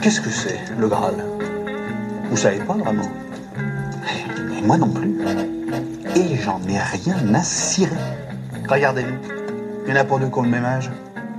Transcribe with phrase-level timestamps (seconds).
[0.00, 1.14] Qu'est-ce que c'est, le Graal?
[2.30, 3.08] Vous savez pas vraiment?
[4.54, 5.18] Et moi non plus.
[6.14, 7.90] Et j'en ai rien à cirer.
[8.68, 9.16] Regardez-nous.
[9.86, 10.90] Il y en a pas deux qui ont le même âge.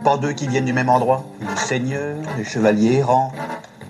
[0.03, 1.25] Pas deux qui viennent du même endroit.
[1.41, 3.31] Des seigneurs, des chevaliers errants,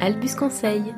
[0.00, 0.94] Albus Conseil.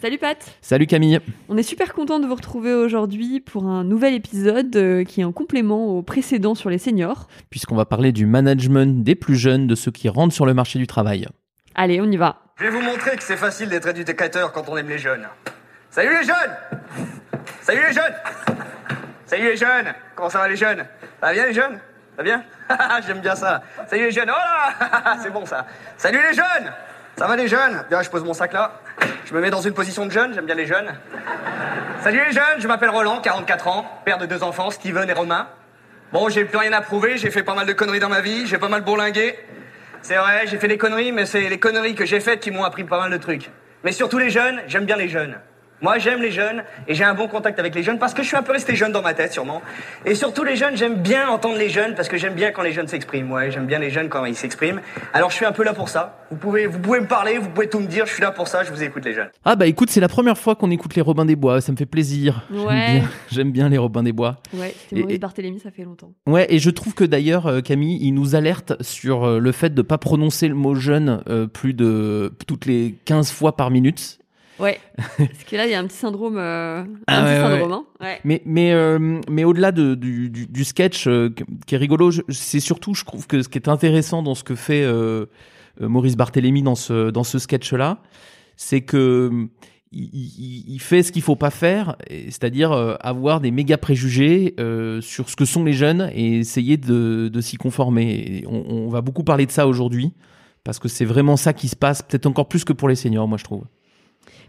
[0.00, 1.20] Salut Pat Salut Camille.
[1.48, 5.24] On est super content de vous retrouver aujourd'hui pour un nouvel épisode euh, qui est
[5.24, 7.28] un complément au précédent sur les seniors.
[7.50, 10.80] Puisqu'on va parler du management des plus jeunes, de ceux qui rentrent sur le marché
[10.80, 11.28] du travail.
[11.76, 12.42] Allez, on y va.
[12.56, 15.28] Je vais vous montrer que c'est facile d'être éducateur quand on aime les jeunes.
[15.90, 16.56] Salut les jeunes
[17.60, 18.14] Salut les jeunes
[19.26, 20.84] Salut les jeunes Comment ça va les jeunes?
[21.20, 21.78] Ça va bien les jeunes?
[22.16, 22.44] Ça bien
[23.06, 23.62] J'aime bien ça.
[23.86, 25.66] Salut les jeunes Oh là C'est bon ça.
[25.96, 26.72] Salut les jeunes
[27.16, 27.84] Ça va les jeunes?
[27.88, 28.72] Bien, je pose mon sac là.
[29.24, 30.92] Je me mets dans une position de jeune, j'aime bien les jeunes.
[32.02, 35.48] Salut les jeunes, je m'appelle Roland, 44 ans, père de deux enfants, Steven et Romain.
[36.12, 38.46] Bon, j'ai plus rien à prouver, j'ai fait pas mal de conneries dans ma vie,
[38.46, 39.38] j'ai pas mal bourlingué.
[40.02, 42.64] C'est vrai, j'ai fait des conneries, mais c'est les conneries que j'ai faites qui m'ont
[42.64, 43.50] appris pas mal de trucs.
[43.84, 45.38] Mais surtout les jeunes, j'aime bien les jeunes.
[45.82, 48.28] Moi, j'aime les jeunes et j'ai un bon contact avec les jeunes parce que je
[48.28, 49.60] suis un peu resté jeune dans ma tête, sûrement.
[50.06, 52.72] Et surtout les jeunes, j'aime bien entendre les jeunes parce que j'aime bien quand les
[52.72, 53.32] jeunes s'expriment.
[53.32, 54.80] Ouais, j'aime bien les jeunes quand ils s'expriment.
[55.12, 56.20] Alors, je suis un peu là pour ça.
[56.30, 58.06] Vous pouvez, vous pouvez me parler, vous pouvez tout me dire.
[58.06, 58.62] Je suis là pour ça.
[58.62, 59.28] Je vous écoute, les jeunes.
[59.44, 61.76] Ah bah écoute, c'est la première fois qu'on écoute les Robins des Bois, ça me
[61.76, 62.46] fait plaisir.
[62.52, 63.02] Ouais.
[63.30, 64.36] J'aime bien, les Robins des Bois.
[64.54, 66.12] Ouais, c'est Et- Maurice et- Barthélémy, ça fait longtemps.
[66.26, 69.74] Ouais, et je trouve que d'ailleurs, euh, Camille, il nous alerte sur euh, le fait
[69.74, 74.20] de pas prononcer le mot jeune euh, plus de toutes les 15 fois par minute.
[74.62, 76.36] Ouais, parce que là, il y a un petit syndrome.
[76.38, 78.16] euh, un Ah petit ouais, ouais, syndrome, hein.
[78.22, 81.30] Mais, mais, euh, mais au-delà de, du, du, du sketch euh,
[81.66, 84.54] qui est rigolo, c'est surtout, je trouve que ce qui est intéressant dans ce que
[84.54, 85.26] fait euh,
[85.80, 87.98] Maurice Barthélémy dans ce, dans ce sketch-là,
[88.56, 89.48] c'est que
[89.94, 94.54] il, fait ce qu'il faut pas faire, c'est-à-dire avoir des méga préjugés
[95.02, 98.42] sur ce que sont les jeunes et essayer de, de s'y conformer.
[98.48, 100.14] On va beaucoup parler de ça aujourd'hui
[100.64, 103.28] parce que c'est vraiment ça qui se passe, peut-être encore plus que pour les seniors,
[103.28, 103.64] moi je trouve.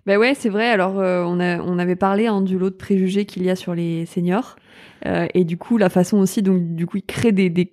[0.05, 0.69] Bah ouais, c'est vrai.
[0.69, 3.55] Alors, euh, on, a, on avait parlé hein, du lot de préjugés qu'il y a
[3.55, 4.57] sur les seniors.
[5.05, 7.71] Euh, et du coup, la façon aussi, donc, du coup, ils créent des, des,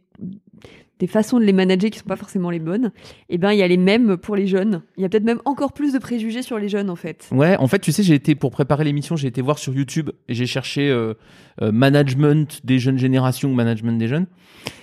[1.08, 2.92] façons de les manager qui sont pas forcément les bonnes.
[3.28, 4.82] Et ben, il y a les mêmes pour les jeunes.
[4.96, 7.28] Il y a peut-être même encore plus de préjugés sur les jeunes, en fait.
[7.32, 10.10] Ouais, en fait, tu sais, j'ai été pour préparer l'émission, j'ai été voir sur YouTube
[10.28, 11.14] et j'ai cherché euh,
[11.60, 14.26] management des jeunes générations ou management des jeunes.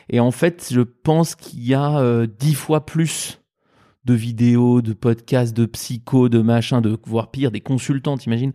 [0.10, 3.40] Et en fait, je pense qu'il y a dix fois plus
[4.08, 8.54] de vidéos, de podcasts, de psychos, de machins, de voire pire, des consultants, t'imagines,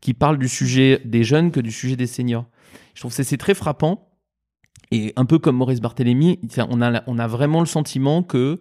[0.00, 2.46] qui parlent du sujet des jeunes que du sujet des seniors.
[2.94, 4.08] Je trouve que c'est- très frappant.
[4.90, 8.60] Et un peu comme Maurice Barthélémy, on a, on a vraiment le sentiment que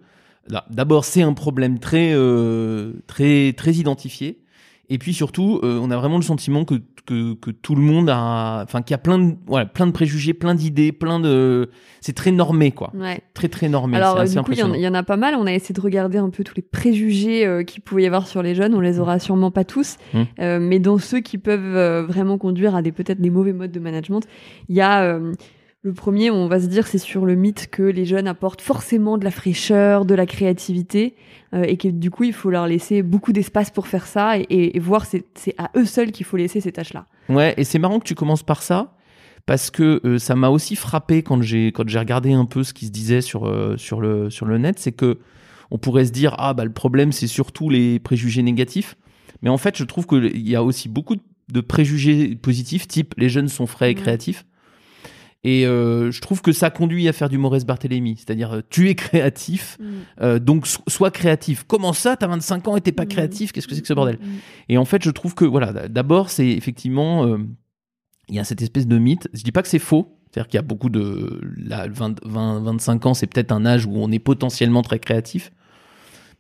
[0.70, 4.43] d'abord c'est un problème très, euh, très, très identifié.
[4.90, 8.10] Et puis surtout, euh, on a vraiment le sentiment que, que, que tout le monde
[8.10, 11.70] a, enfin, qu'il y a plein de, voilà, plein de préjugés, plein d'idées, plein de,
[12.02, 12.92] c'est très normé, quoi.
[12.94, 13.22] Ouais.
[13.34, 13.96] Très, très normé.
[13.98, 15.36] Alors, euh, assez du coup, il y, en- y a pas mal.
[15.36, 18.28] On a essayé de regarder un peu tous les préjugés euh, qu'il pouvait y avoir
[18.28, 18.76] sur les jeunes.
[18.76, 19.96] On les aura sûrement pas tous.
[20.14, 20.22] Mm.
[20.40, 23.80] Euh, mais dans ceux qui peuvent vraiment conduire à des peut-être des mauvais modes de
[23.80, 24.22] management,
[24.68, 25.18] il y a
[25.86, 29.18] le premier, on va se dire, c'est sur le mythe que les jeunes apportent forcément
[29.18, 31.16] de la fraîcheur, de la créativité,
[31.54, 34.44] euh, et que du coup, il faut leur laisser beaucoup d'espace pour faire ça, et,
[34.50, 37.06] et- et voir c'est c'est à eux seuls qu'il faut laisser ces tâches-là.
[37.28, 38.96] Ouais, et c'est marrant que tu commences par ça
[39.46, 42.74] parce que euh, ça m'a aussi frappé quand j'ai quand j'ai regardé un peu ce
[42.74, 45.20] qui se disait sur euh, sur le sur le net, c'est que
[45.70, 48.96] on pourrait se dire ah bah le problème c'est surtout les préjugés négatifs,
[49.42, 51.18] mais en fait je trouve qu'il y a aussi beaucoup
[51.52, 54.02] de préjugés positifs, type les jeunes sont frais et Ouais.
[54.02, 54.46] créatifs.
[55.46, 58.90] Et euh, je trouve que ça conduit à faire du Maurice Barthélémy, c'est-à-dire euh, tu
[58.90, 59.78] es créatif,
[60.22, 61.66] euh, donc so- sois créatif.
[61.68, 63.10] Comment ça, t'as 25 ans et t'es pas Mm.
[63.10, 63.52] créatif?
[63.52, 64.16] Qu'est-ce que c'est que ce bordel?
[64.22, 64.26] Mm.
[64.70, 67.38] et en fait, je trouve que, voilà, d'abord, c'est effectivement, euh,
[68.30, 69.28] il y a cette espèce de mythe.
[69.34, 70.18] Je dis pas que c'est faux.
[70.32, 71.42] C'est-à-dire qu'il y a beaucoup de.
[71.58, 75.52] Là, 20, 20, 25 ans, c'est peut-être un âge où on est potentiellement très créatif.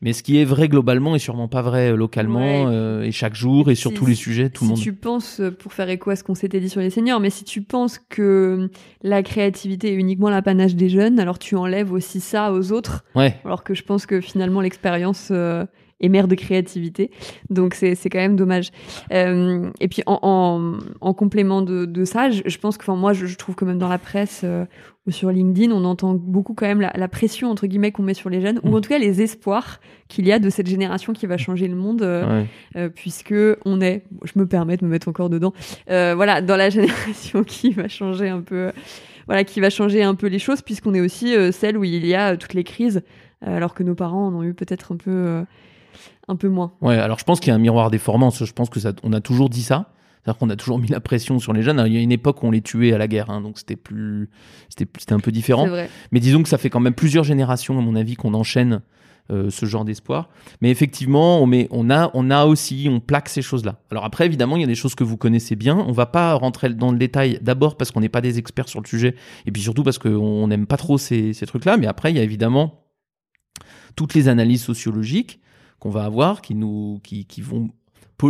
[0.03, 2.71] Mais ce qui est vrai globalement est sûrement pas vrai euh, localement Ouais.
[2.75, 4.79] euh, et chaque jour et sur Si- tous les sujets, tout si le monde.
[4.83, 7.29] tu penses, euh, pour faire écho à ce qu'on s'était dit sur les seniors, mais
[7.29, 8.69] si tu penses que
[9.01, 13.35] la créativité est uniquement l'apanage des jeunes, alors tu enlèves aussi ça aux autres, Ouais.
[13.45, 15.65] alors que je pense que finalement l'expérience euh,
[16.03, 17.09] est mère de créativité.
[17.49, 18.69] Donc c'est quand même dommage.
[19.11, 22.95] Euh, et puis en, en, en complément de, de ça, je, je pense que enfin,
[22.95, 24.65] moi je, je trouve que même dans la presse euh,
[25.07, 28.13] ou sur LinkedIn, on entend beaucoup quand même la, la pression entre guillemets qu'on met
[28.13, 28.69] sur les jeunes, Mm.
[28.69, 31.67] ou en tout cas les espoirs qu'il y a de cette génération qui va changer
[31.67, 32.01] le monde.
[32.03, 32.47] euh, ouais.
[32.77, 33.33] euh, puisque
[33.65, 35.53] on est, je me permets de me mettre encore dedans,
[35.87, 38.71] voilà, dans la génération qui va changer un peu,
[39.27, 42.13] voilà, qui va changer un peu les choses, puisqu'on est aussi celle où il y
[42.15, 43.01] a toutes les crises,
[43.41, 45.43] alors que nos parents en ont eu peut-être un peu,
[46.27, 46.73] un peu moins.
[46.81, 48.29] Ouais, alors je pense qu'il y a un miroir déformant.
[48.29, 49.89] Je pense que ça, on a toujours dit ça.
[50.23, 51.79] C'est-à-dire qu'on a toujours mis la pression sur les jeunes.
[51.79, 53.59] Alors, il y a une époque où on les tuait à la guerre, hein, donc
[53.59, 54.29] c'était plus,
[54.69, 55.67] c'était, c'était un peu différent.
[56.13, 58.81] Mais disons que ça fait quand même plusieurs générations, à mon avis, qu'on enchaîne
[59.31, 60.29] euh, ce genre d'espoir.
[60.61, 63.79] Mais effectivement, on, met, on, a, on a aussi, on plaque ces choses-là.
[63.91, 65.77] Alors après, évidemment, il y a des choses que vous connaissez bien.
[65.77, 68.81] On va pas rentrer dans le détail, d'abord parce qu'on n'est pas des experts sur
[68.81, 69.15] le sujet,
[69.45, 71.75] et puis surtout parce qu'on n'aime pas trop ces, ces trucs-là.
[71.75, 72.85] Mais après, il y a évidemment
[73.97, 75.41] toutes les analyses sociologiques
[75.83, 77.69] qu'on va avoir qui, nous, qui, qui vont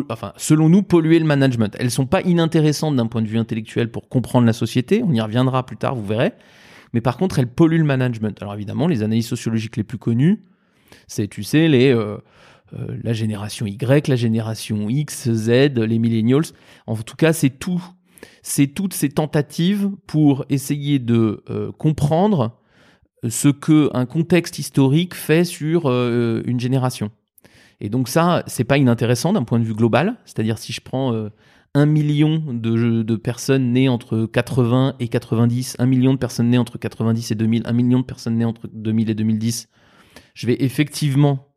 [0.09, 1.75] enfin, selon nous, polluer le management.
[1.77, 5.03] Elles sont pas inintéressantes d'un point de vue intellectuel pour comprendre la société.
[5.05, 6.33] On y reviendra plus tard, vous verrez.
[6.93, 8.41] Mais par contre, elles polluent le management.
[8.41, 10.41] Alors évidemment, les analyses sociologiques les plus connues,
[11.05, 12.17] c'est, tu sais, les, euh,
[12.73, 16.45] euh, la génération Y, la génération X, Z, les millennials.
[16.87, 17.83] En tout cas, c'est tout.
[18.41, 22.59] C'est toutes ces tentatives pour essayer de euh, comprendre
[23.29, 27.11] ce que un contexte historique fait sur une génération.
[27.81, 30.15] Et donc ça, c'est pas inintéressant d'un point de vue global.
[30.25, 31.29] C'est-à-dire si je prends euh,
[31.73, 36.77] un million de, personnes nées entre 80 et 90, un million de personnes nées entre
[36.77, 39.69] 90 et 2000, un million de personnes nées entre 2000 et 2010,
[40.35, 41.55] je vais effectivement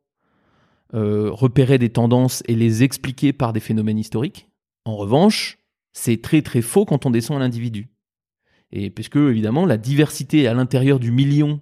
[0.94, 4.48] euh, repérer des tendances et les expliquer par des phénomènes historiques.
[4.84, 5.58] En revanche,
[5.92, 7.88] c'est très très faux quand on descend à l'individu.
[8.72, 11.60] Et puisque évidemment la diversité à l'intérieur du million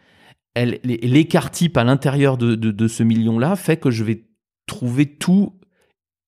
[0.55, 4.25] l'écart type à l'intérieur de, de, de ce million-là fait que je vais
[4.67, 5.53] trouver tout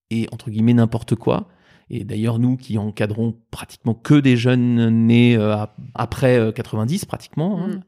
[0.10, 1.48] et entre guillemets n'importe quoi.
[1.92, 7.06] Et d'ailleurs, nous qui encadrons pratiquement que des jeunes nés euh, ap- après euh, 90,
[7.06, 7.80] pratiquement, hein, Mm.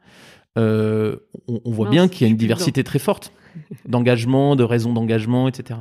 [0.60, 1.16] euh,
[1.48, 3.32] on, on voit Non, bien qu'il y a une diversité très forte
[3.88, 5.80] d'engagement, de raisons d'engagement, etc.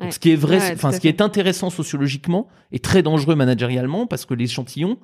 [0.00, 3.34] Donc, ce qui est vrai, Ouais, enfin, ce qui est intéressant sociologiquement et très dangereux
[3.36, 4.98] managérialement parce que l'échantillon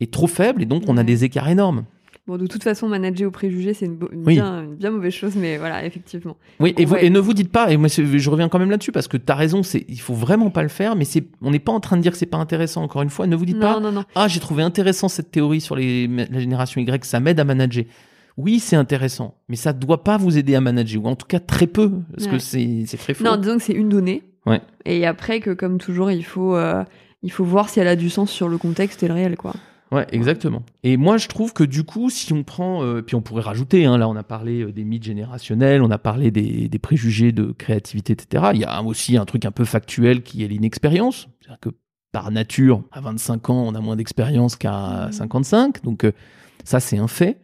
[0.00, 1.04] est trop faible et donc on a Ouais.
[1.04, 1.84] des écarts énormes.
[2.28, 4.34] Bon, de toute façon, manager au préjugé, c'est une, bo- une Oui.
[4.34, 6.36] bien, une bien mauvaise chose, mais voilà, effectivement.
[6.60, 7.04] Oui, et, vous- Ouais.
[7.06, 9.32] et ne vous dites pas, et moi je reviens quand même là-dessus parce que tu
[9.32, 11.80] as raison, c'est il faut vraiment pas le faire, mais c'est on n'est pas en
[11.80, 12.82] train de dire que c'est pas intéressant.
[12.84, 14.04] Encore une fois, ne vous dites Non, pas, non, non.
[14.14, 17.84] ah j'ai trouvé intéressant cette théorie sur les, la génération Y, ça m'aide à manager.
[18.36, 21.40] Oui, c'est intéressant, mais ça doit pas vous aider à manager, ou en tout cas
[21.40, 23.24] très peu, parce que c'est très faux.
[23.24, 24.22] Non, disons que c'est une donnée.
[24.46, 24.60] Ouais.
[24.84, 26.84] Et après que, comme toujours, il faut, euh,
[27.22, 29.52] il faut voir si elle a du sens sur le contexte et le réel, quoi.
[29.92, 30.62] Ouais, exactement.
[30.82, 33.84] Et moi, je trouve que du coup, si on prend, euh, puis on pourrait rajouter,
[33.84, 37.30] hein, là, on a parlé euh, des mythes générationnels, on a parlé des, des préjugés
[37.30, 38.52] de créativité, etc.
[38.54, 41.28] Il y a aussi un truc un peu factuel qui est l'inexpérience.
[41.40, 41.68] C'est-à-dire que
[42.10, 45.82] par nature, à 25 ans, on a moins d'expérience qu'à 55.
[45.84, 46.12] Donc, euh,
[46.64, 47.38] ça, c'est un fait.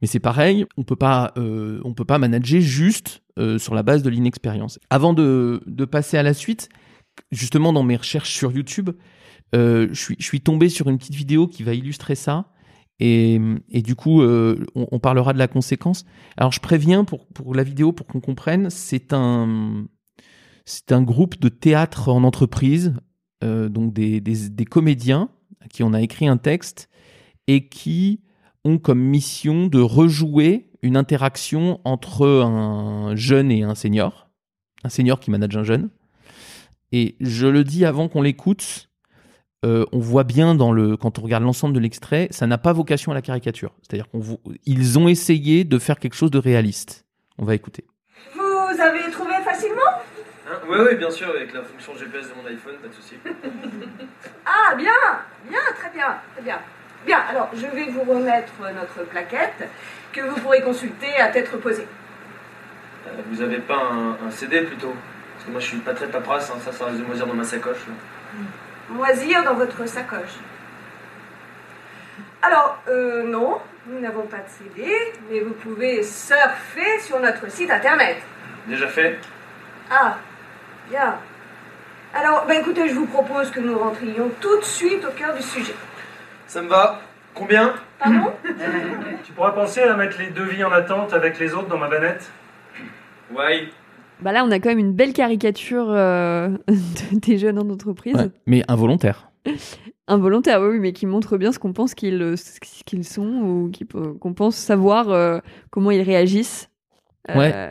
[0.00, 3.22] Mais c'est pareil, on peut pas, on peut pas manager juste
[3.58, 4.80] sur la base de l'inexpérience.
[4.90, 6.68] Avant de, de passer à la suite,
[7.30, 8.90] justement dans mes recherches sur YouTube,
[9.54, 12.46] euh, je, suis, tombé sur une petite vidéo qui va illustrer ça.
[13.00, 16.04] Et, du coup, euh, on, parlera de la conséquence.
[16.36, 19.86] Alors, je préviens pour, la vidéo, pour qu'on comprenne, c'est un,
[20.90, 22.94] groupe de théâtre en entreprise,
[23.42, 25.30] euh, donc des, des, comédiens
[25.70, 26.88] qui on a écrit un texte
[27.48, 28.20] et qui
[28.64, 34.30] ont comme mission de rejouer une interaction entre un jeune et un senior,
[34.84, 35.90] un senior qui manage un jeune.
[36.92, 38.91] Et je le dis avant qu'on l'écoute,
[39.64, 42.72] euh, on voit bien dans le, quand on regarde l'ensemble de l'extrait, ça n'a pas
[42.72, 43.72] vocation à la caricature.
[43.82, 44.06] C'est-à-dire
[44.64, 47.04] qu'ils ont essayé de faire quelque chose de réaliste.
[47.38, 47.84] On va écouter.
[48.34, 49.80] Vous avez trouvé facilement?
[50.50, 50.58] Hein?
[50.68, 53.14] Oui, oui, bien sûr, avec la fonction GPS de mon iPhone, pas de souci.
[54.44, 54.90] Ah, bien,
[55.48, 56.58] bien, très bien, très bien.
[57.06, 59.68] Bien, alors je vais vous remettre notre plaquette
[60.12, 61.86] que vous pourrez consulter à tête reposée.
[63.06, 64.92] Euh, vous avez pas un, un CD plutôt?
[65.34, 67.34] Parce que moi je suis pas très paperasse, hein, ça, ça reste de moisir dans
[67.34, 67.86] ma sacoche.
[67.88, 67.94] là.
[68.92, 70.36] Moisir dans votre sacoche.
[72.42, 74.92] Alors, euh, non, nous n'avons pas de CD,
[75.30, 78.18] mais vous pouvez surfer sur notre site internet.
[78.66, 79.18] Déjà fait
[79.90, 80.16] Ah,
[80.90, 81.16] bien.
[82.14, 85.42] Alors, ben écoutez, je vous propose que nous rentrions tout de suite au cœur du
[85.42, 85.74] sujet.
[86.46, 87.00] Ça me va
[87.34, 87.74] Combien?
[87.98, 88.34] Pardon?
[89.24, 92.30] Tu pourrais penser à mettre les devis en attente avec les autres dans ma banette?
[93.30, 93.68] Ouais.
[94.22, 98.14] Bah là, on a quand même une belle caricature euh, de- des jeunes en entreprise.
[98.16, 99.30] Ouais, mais involontaire.
[100.08, 102.34] Involontaire, oui, mais qui montre bien ce qu'on pense qu'ils euh,
[102.84, 103.70] qu'ils sont ou
[104.20, 105.38] qu'on pense savoir euh,
[105.70, 106.68] comment ils réagissent
[107.30, 107.70] euh, Ouais.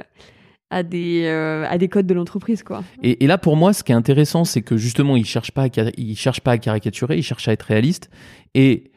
[0.70, 2.84] à, des, à des codes de l'entreprise, quoi.
[3.04, 5.64] Et, et là, pour moi, ce qui est intéressant, c'est que justement, ils cherchent pas,
[5.66, 5.68] à,
[5.98, 8.10] ils cherchent pas à caricaturer, ils cherchent à être réalistes.
[8.56, 8.92] Et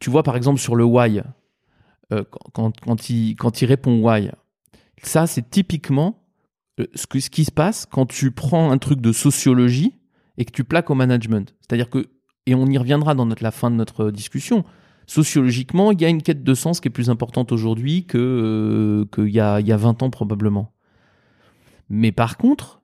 [0.00, 1.22] tu vois, par exemple, sur le why,
[2.52, 4.30] quand, quand, il, quand il répond why,
[5.02, 6.24] ça, c'est typiquement
[6.94, 9.94] ce, que, ce qui se passe quand tu prends un truc de sociologie
[10.36, 11.54] et que tu plaques au management.
[11.60, 12.06] C'est-à-dire que,
[12.46, 14.64] et on y reviendra dans notre, la fin de notre discussion,
[15.06, 19.04] sociologiquement, il y a une quête de sens qui est plus importante aujourd'hui que, euh,
[19.14, 20.72] qu'il y a, il y a 20 ans probablement.
[21.88, 22.82] Mais par contre,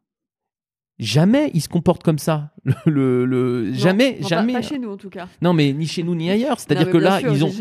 [0.99, 2.53] jamais ils se comportent comme ça.
[2.65, 4.53] Le, le- le- Non, jamais, non, pas- jamais.
[4.55, 5.29] Pas, chez nous, en tout cas.
[5.43, 6.59] Non, mais ni chez nous ni ailleurs.
[6.61, 7.53] C'est-à-dire que là, sûr, ils ont,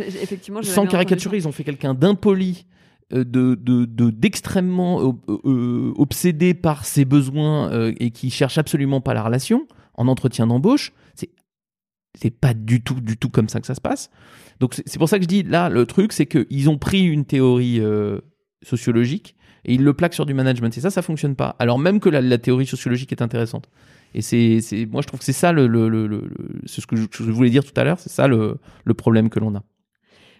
[0.63, 2.65] sans caricaturer, ils ont fait quelqu'un d'impoli,
[3.13, 9.01] euh, de, de, de- d'extrêmement euh, obsédé par ses besoins euh, et qui cherche absolument
[9.01, 10.93] pas la relation en entretien d'embauche.
[12.15, 14.11] C'est pas du tout, du tout comme ça que ça se passe.
[14.59, 17.25] Donc c'est pour ça que je dis là, le truc, c'est qu'ils ont pris une
[17.25, 17.81] théorie
[18.61, 20.77] sociologique et ils le plaquent sur du management.
[20.77, 21.55] Et ça, ça fonctionne pas.
[21.57, 23.67] Alors même que la, théorie sociologique est intéressante.
[24.13, 24.59] Et c'est,
[24.91, 26.29] moi, je trouve que c'est ça le, le,
[26.67, 27.97] ce que je, je voulais dire tout à l'heure.
[27.99, 28.59] C'est ça le
[28.95, 29.63] problème que l'on a.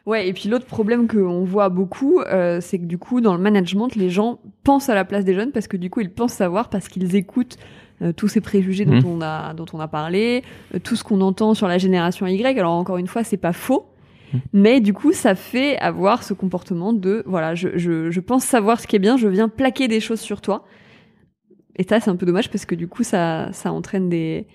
[0.06, 3.42] Ouais, et puis l'autre problème qu'on voit beaucoup, euh, c'est que du coup, dans le
[3.42, 6.34] management, les gens pensent à la place des jeunes parce que du coup, ils pensent
[6.34, 7.58] savoir parce qu'ils écoutent
[8.02, 9.06] euh, tous ces préjugés dont, Mhm.
[9.06, 10.44] on a, dont on a parlé,
[10.76, 12.60] euh, tout ce qu'on entend sur la génération Y.
[12.60, 13.86] Alors, encore une fois, c'est pas faux.
[14.34, 14.40] Mhm.
[14.52, 18.82] Mais du coup, ça fait avoir ce comportement de voilà, je, je, je pense savoir
[18.82, 20.66] ce qui est bien, je viens plaquer des choses sur toi.
[21.78, 24.48] Et ça, c'est un peu dommage parce que du coup, ça, ça entraîne des,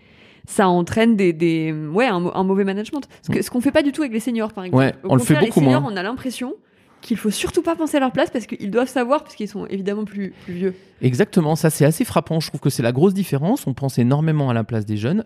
[0.51, 3.07] ça entraîne des, des ouais, un, mau- un mauvais management.
[3.23, 4.83] Ce que- ce qu'on fait pas du tout avec les seniors, par exemple.
[4.83, 5.93] Ouais, Au on le fait beaucoup les seniors, moins.
[5.93, 6.55] on a l'impression
[7.03, 9.67] qu'il faut surtout pas penser à leur place parce qu'ils doivent savoir, parce qu'ils sont
[9.67, 10.75] évidemment plus, plus vieux.
[11.03, 12.41] Exactement, ça c'est assez frappant.
[12.41, 13.67] Je trouve que c'est la grosse différence.
[13.67, 15.25] On pense énormément à la place des jeunes.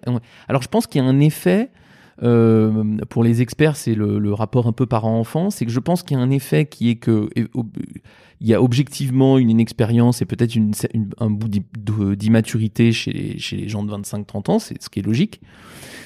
[0.49, 1.71] Alors je pense qu'il y a un effet,
[2.23, 6.16] euh, pour les experts, c'est le, rapport un peu parent-enfant, c'est que je pense qu'il
[6.16, 7.28] y a un effet qui est que
[8.40, 10.57] il y a objectivement une inexpérience et peut-être
[11.19, 15.40] un bout d'immaturité chez les, gens de 25-30 ans, c'est ce qui est logique.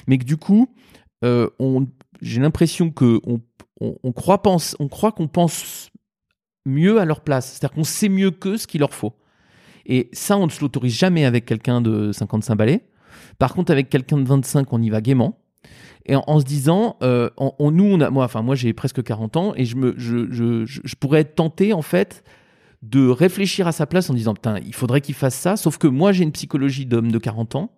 [0.07, 0.69] Mais que du coup,
[1.23, 1.49] euh,
[2.21, 3.19] j'ai l'impression que
[3.79, 4.41] on, croit,
[4.89, 5.89] croit qu'on pense
[6.65, 7.53] mieux à leur place.
[7.53, 9.13] C'est-à-dire qu'on sait mieux qu'eux ce qu'il leur faut.
[9.85, 12.83] Et ça, on ne se l'autorise jamais avec quelqu'un de 55 balais.
[13.39, 15.39] Par contre, avec quelqu'un de 25, on y va gaiement.
[16.07, 19.03] Et en, se disant, euh, on, on- nous, on a, moi, enfin, moi, j'ai presque
[19.03, 22.23] 40 ans et je, me, je, je, je pourrais être tenté, en fait,
[22.81, 25.57] de réfléchir à sa place en disant, putain, il faudrait qu'il fasse ça.
[25.57, 27.71] Sauf que moi, j'ai une psychologie d'homme de 40 ans.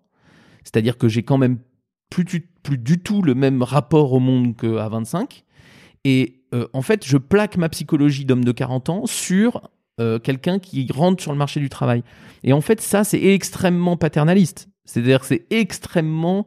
[0.63, 1.57] C'est-à-dire que j'ai quand même
[2.11, 5.43] plus, du- plus du tout le même rapport au monde qu'à 25.
[6.05, 9.69] Et euh, en fait, je plaque ma psychologie d'homme de 40 ans sur
[9.99, 12.03] euh, quelqu'un qui rentre sur le marché du travail.
[12.43, 14.69] Et en fait, ça, c'est extrêmement paternaliste.
[14.85, 16.45] C'est-à-dire que c'est extrêmement...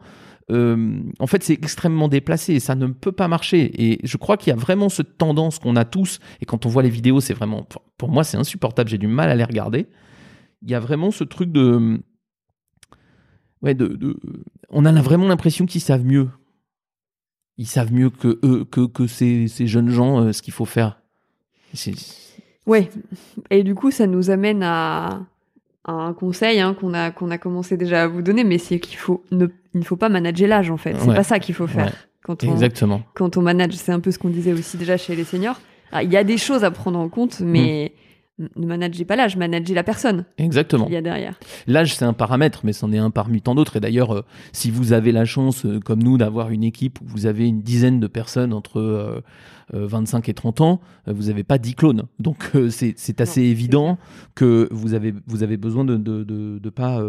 [0.51, 3.71] euh, en fait, c'est extrêmement déplacé et ça ne peut pas marcher.
[3.83, 6.19] Et je crois qu'il y a vraiment cette tendance qu'on a tous.
[6.41, 7.67] Et quand on voit les vidéos, c'est vraiment...
[7.99, 8.91] pour- moi, c'est insupportable.
[8.91, 9.87] J'ai du mal à les regarder.
[10.63, 12.01] Il y a vraiment ce truc de...
[13.63, 14.17] Ouais, de,
[14.71, 16.29] on a vraiment l'impression qu'ils savent mieux.
[17.59, 20.65] Ils savent mieux que eux, que, que ces, ces jeunes gens, euh, ce qu'il faut
[20.65, 21.01] faire.
[22.67, 22.91] Ouais.
[23.51, 25.27] Et du coup, ça nous amène à
[25.85, 28.97] un conseil hein, qu'on a, qu'on a commencé déjà à vous donner, mais c'est qu'il
[28.99, 30.95] faut ne, il ne faut pas manager l'âge, en fait.
[30.99, 31.15] C'est Ouais.
[31.17, 31.87] pas ça qu'il faut faire.
[31.87, 31.93] Ouais.
[32.25, 33.03] Quand on, Exactement.
[33.15, 35.61] quand on manage, c'est un peu ce qu'on disait aussi déjà chez les seniors.
[36.03, 37.93] Il y a des choses à prendre en compte, mais
[38.57, 40.85] ne managez pas l'âge, managez la personne Exactement.
[40.85, 41.39] qu'il y a derrière.
[41.67, 43.77] L'âge, c'est un paramètre, mais c'en est un parmi tant d'autres.
[43.77, 47.05] Et d'ailleurs, euh, si vous avez la chance, euh, comme nous, d'avoir une équipe où
[47.07, 49.21] vous avez une dizaine de personnes entre euh,
[49.75, 52.03] euh, 25 et 30 ans, vous n'avez pas 10 clones.
[52.19, 53.99] Donc, c'est assez Non, évident
[54.35, 57.01] que vous avez, vous avez besoin de ne de, de, de pas...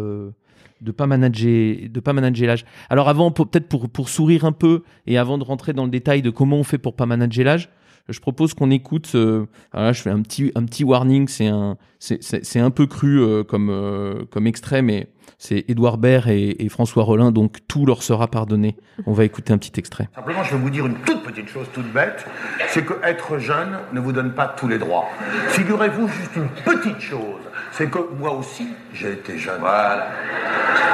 [0.80, 2.64] de pas manager de pas manager l'âge.
[2.90, 6.20] Alors avant peut-être pour pour sourire un peu et avant de rentrer dans le détail
[6.20, 7.70] de comment on fait pour pas manager l'âge,
[8.08, 11.46] je propose qu'on écoute euh, alors là je fais un petit un petit warning, c'est
[11.46, 15.08] un c'est un peu cru euh, comme euh, comme extrait mais
[15.38, 18.76] c'est Édouard Baird et, et François Rollin donc tout leur sera pardonné.
[19.06, 20.08] On va écouter un petit extrait.
[20.14, 22.26] Simplement, je vais vous dire une toute petite chose, toute bête,
[22.68, 25.06] c'est que être jeune ne vous donne pas tous les droits.
[25.48, 27.40] Figurez-vous juste une petite chose,
[27.72, 29.60] c'est que moi aussi, j'ai été jeune.
[29.60, 30.08] Voilà.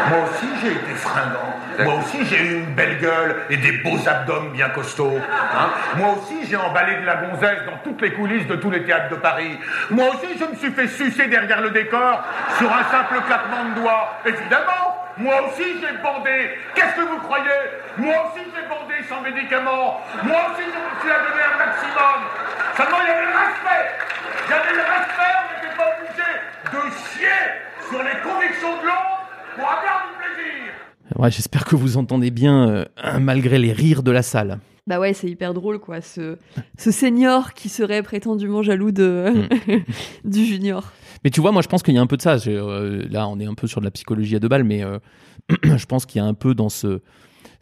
[0.09, 1.55] Moi aussi, j'ai été fringant.
[1.85, 5.19] Moi aussi, j'ai eu une belle gueule et des beaux abdomens bien costauds.
[5.19, 5.71] hein.
[5.97, 9.09] Moi aussi, j'ai emballé de la gonzesse dans toutes les coulisses de tous les théâtres
[9.11, 9.59] de Paris.
[9.91, 12.23] Moi aussi, je me suis fait sucer derrière le décor
[12.59, 14.19] sur un simple claquement de doigts.
[14.27, 16.59] Évidemment, moi aussi, j'ai bandé.
[16.75, 17.61] Qu'est-ce que vous croyez?
[17.97, 20.01] Moi aussi, j'ai bandé sans médicaments.
[20.23, 22.19] Moi aussi, je me suis à donner un maximum.
[22.77, 23.91] Seulement, il y avait le respect.
[24.47, 26.31] Il y avait le respect, on n'était pas obligé
[26.73, 27.41] de chier
[27.89, 29.20] sur les convictions de l'autre
[29.61, 31.19] plaisir.
[31.19, 32.85] Ouais, j'espère que vous entendez bien, euh,
[33.21, 34.59] malgré les rires de la salle.
[34.87, 36.01] Bah ouais, c'est hyper drôle, quoi.
[36.01, 36.37] Ce,
[36.79, 39.33] ce senior qui serait prétendument jaloux de,
[40.25, 40.93] du junior.
[41.23, 42.37] Mais tu vois, moi, je pense qu'il y a un peu de ça.
[42.47, 44.99] Euh, là, on est un peu sur de la psychologie à deux balles, mais euh,
[45.63, 47.01] je pense qu'il y a un peu dans ce.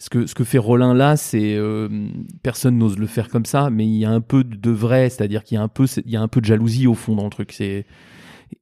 [0.01, 1.57] Ce que, ce que fait Rollin là, c'est.
[1.57, 1.89] euh,
[2.45, 5.43] personne n'ose le faire comme ça, mais il y a un peu de vrai, c'est-à-dire
[5.43, 7.25] qu'il y a un peu, il y a un peu de jalousie au fond dans
[7.25, 7.51] le truc.
[7.53, 7.85] C'est.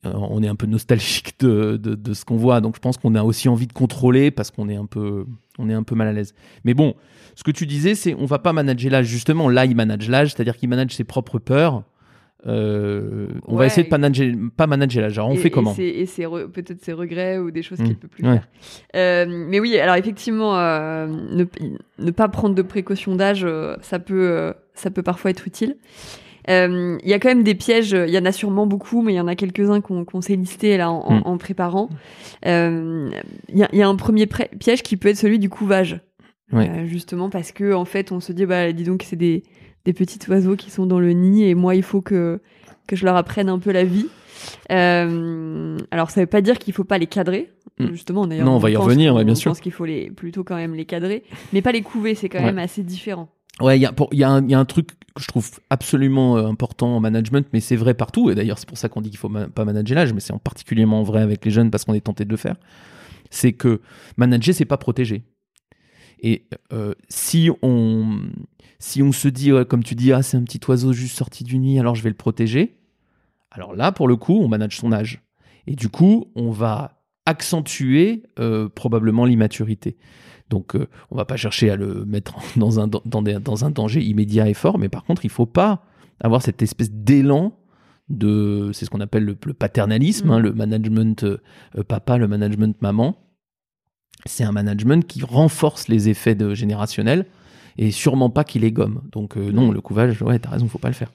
[0.05, 2.97] Euh, on est un peu nostalgique de, de, de ce qu'on voit, donc je pense
[2.99, 5.25] qu'on a aussi envie de contrôler parce qu'on est un peu,
[5.59, 6.35] on est un peu mal à l'aise.
[6.65, 6.95] Mais bon,
[7.35, 9.07] ce que tu disais, c'est on va pas manager l'âge.
[9.07, 11.83] Justement, là, il manage l'âge, c'est-à-dire qu'il manage ses propres peurs.
[12.47, 15.19] Euh, on va essayer de pas manager, pas manager l'âge.
[15.19, 17.85] Alors, on Et- fait comment Et, re- peut-être ses regrets ou des choses Mm.
[17.85, 18.35] qu'il peut plus Ouais.
[18.35, 18.47] faire.
[18.95, 21.45] Euh, mais oui, alors effectivement, euh, ne,
[21.99, 23.45] ne pas prendre de précautions d'âge,
[23.81, 25.77] ça peut, ça peut parfois être utile.
[26.49, 29.13] Euh, Il y a quand même des pièges, il y en a sûrement beaucoup, mais
[29.13, 31.23] il y en a quelques-uns qu'on s'est listés là en, Mm.
[31.25, 31.89] en préparant.
[32.47, 33.11] Euh,
[33.49, 36.01] Il y, a, il y a un premier piège qui peut être celui du couvage.
[36.53, 36.71] Ouais.
[36.71, 39.43] Euh, justement parce que en fait, on se dit, bah dis donc, c'est des,
[39.85, 42.41] des petits oiseaux qui sont dans le nid et moi, il faut que,
[42.87, 44.07] que je leur apprenne un peu la vie.
[44.71, 47.51] Euh, alors, ça veut pas dire qu'il faut pas les cadrer.
[47.79, 47.89] Mm.
[47.91, 48.47] Justement, d'ailleurs.
[48.47, 49.51] Non, on va y revenir, ouais, bien sûr.
[49.51, 52.39] pense qu'il faut les, plutôt quand même les cadrer, mais pas les couver, c'est quand
[52.39, 52.45] Ouais.
[52.47, 53.29] même assez différent.
[53.61, 57.61] Ouais, il y a, un- truc que je trouve absolument euh, important en management, mais
[57.61, 58.31] c'est vrai partout.
[58.31, 60.35] Et d'ailleurs, c'est pour ça qu'on dit qu'il faut ma- pas manager l'âge, mais c'est
[60.35, 62.57] en particulièrement vrai avec les jeunes parce qu'on est tenté de le faire.
[63.31, 63.81] C'est que
[64.19, 65.25] manager, c'est pas protéger.
[66.21, 71.17] Et euh, si on se dit, comme tu dis, ah c'est un petit oiseau juste
[71.17, 72.77] sorti du nid, alors je vais le protéger.
[73.51, 75.23] Alors là, pour le coup, on manage son âge.
[75.67, 79.97] Et du coup, on va accentuer euh, probablement l'immaturité.
[80.51, 83.71] Donc, euh, on va pas chercher à le mettre dans un, dans, des- dans un
[83.71, 85.83] danger immédiat et fort, mais par contre, il faut pas
[86.21, 87.53] avoir cette espèce d'élan
[88.09, 91.39] de, c'est ce qu'on appelle le, le paternalisme, hein, le management euh,
[91.77, 93.17] euh, papa, le management maman.
[94.25, 97.27] C'est un management qui renforce les effets de générationnels
[97.79, 99.03] et sûrement pas qui les gomme.
[99.13, 101.11] Donc euh, non, le couvage, ouais, t'as raison, faut pas le faire.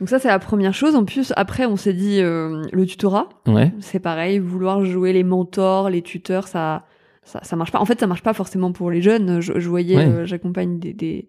[0.00, 0.96] Donc ça, c'est la première chose.
[0.96, 3.28] En plus, après, on s'est dit euh, le tutorat.
[3.46, 3.72] Ouais.
[3.80, 6.84] C'est pareil, vouloir jouer les mentors, les tuteurs, ça,
[7.24, 7.80] ça, ça marche pas.
[7.80, 9.40] En fait, ça marche pas forcément pour les jeunes.
[9.40, 10.04] Je, je voyais, Ouais.
[10.04, 11.28] euh, j'accompagne des, des,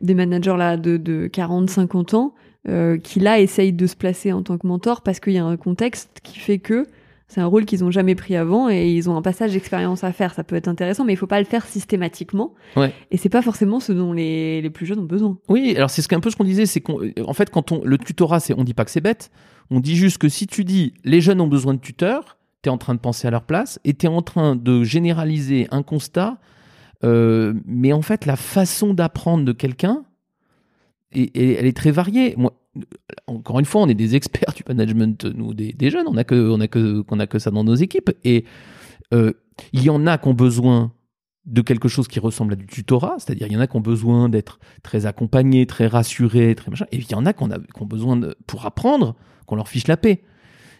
[0.00, 2.34] des managers là de, de 40, 50 ans
[2.68, 5.44] euh, qui là essayent de se placer en tant que mentor parce qu'il y a
[5.44, 6.86] un contexte qui fait que
[7.28, 10.12] c'est un rôle qu'ils ont jamais pris avant et ils ont un passage d'expérience à
[10.12, 10.34] faire.
[10.34, 12.54] Ça peut être intéressant, mais il faut pas le faire systématiquement.
[12.76, 12.92] Ouais.
[13.12, 15.38] Et c'est pas forcément ce dont les, les plus jeunes ont besoin.
[15.48, 17.98] Oui, alors c'est ce qu'un peu ce qu'on disait, c'est qu'en fait quand on le
[17.98, 19.30] tutorat, c'est on dit pas que c'est bête,
[19.70, 22.72] on dit juste que si tu dis les jeunes ont besoin de tuteurs, tu es
[22.72, 25.82] en train de penser à leur place et tu es en train de généraliser un
[25.82, 26.38] constat
[27.02, 30.04] euh, mais en fait la façon d'apprendre de quelqu'un
[31.12, 32.34] et, elle est très variée.
[32.36, 32.54] Moi
[33.26, 36.06] encore une fois, on est des experts du management, nous, des, jeunes.
[36.06, 38.10] On a que, a que, que ça dans nos équipes.
[38.24, 38.44] Et
[39.12, 39.32] euh,
[39.72, 40.92] il y en a qui ont besoin
[41.46, 43.80] de quelque chose qui ressemble à du tutorat, c'est-à-dire il y en a qui ont
[43.80, 47.86] besoin d'être très accompagnés, très rassurés, très machin, et il y en a qui ont,
[47.86, 50.22] besoin pour apprendre qu'on leur fiche la paix.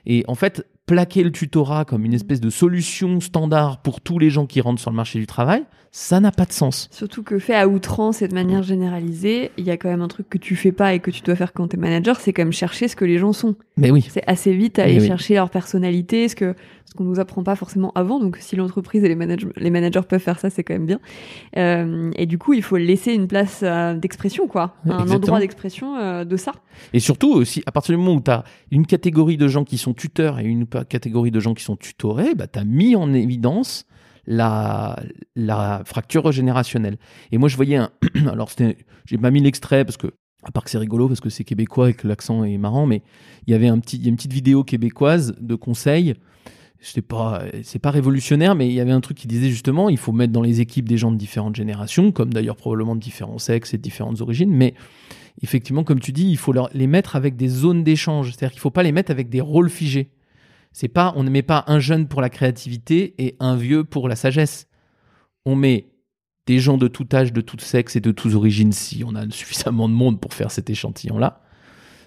[0.06, 4.28] Et en fait, plaquer le tutorat comme une espèce de solution standard pour tous les
[4.28, 6.88] gens qui rentrent sur le marché du travail, ça n'a pas de sens.
[6.90, 10.08] Surtout que fait à outrance et de manière généralisée, il y a quand même un
[10.08, 12.42] truc que tu fais pas et que tu dois faire quand t'es manager, c'est quand
[12.42, 13.54] même chercher ce que les gens sont.
[13.76, 14.04] Mais oui.
[14.10, 15.06] C'est assez vite aller oui.
[15.06, 16.56] chercher leur personnalité, ce que
[16.90, 18.18] ce qu'on nous apprend pas forcément avant.
[18.18, 20.98] Donc si l'entreprise et les, manage- les managers peuvent faire ça, c'est quand même bien.
[21.56, 25.14] Euh, et du coup, il faut laisser une place euh, d'expression, quoi, un Exactement.
[25.16, 26.52] endroit d'expression euh, de ça.
[26.92, 29.78] Et surtout aussi, à partir du moment où tu as une catégorie de gens qui
[29.78, 33.12] sont tuteurs et une catégorie de gens qui sont tutorés, bah, tu as mis en
[33.12, 33.86] évidence
[34.26, 34.98] la,
[35.36, 36.98] la fracture générationnelle.
[37.32, 37.90] Et moi, je voyais un.
[38.30, 38.50] Alors,
[39.06, 40.08] j'ai pas mis l'extrait parce que.
[40.42, 43.02] À part que c'est rigolo parce que c'est québécois et que l'accent est marrant, mais
[43.46, 46.14] il y avait un petit, il y a une petite vidéo québécoise de conseils.
[46.82, 49.98] C'est pas, c'est pas révolutionnaire, mais il y avait un truc qui disait justement, il
[49.98, 53.38] faut mettre dans les équipes des gens de différentes générations, comme d'ailleurs probablement de différents
[53.38, 54.74] sexes et de différentes origines, mais
[55.42, 58.28] effectivement, comme tu dis, il faut les mettre avec des zones d'échange.
[58.28, 60.10] C'est-à-dire qu'il faut pas les mettre avec des rôles figés.
[60.72, 64.08] C'est pas, on ne met pas un jeune pour la créativité et un vieux pour
[64.08, 64.68] la sagesse.
[65.44, 65.90] On met
[66.46, 69.28] des gens de tout âge, de tout sexe et de toutes origines si on a
[69.30, 71.42] suffisamment de monde pour faire cet échantillon-là,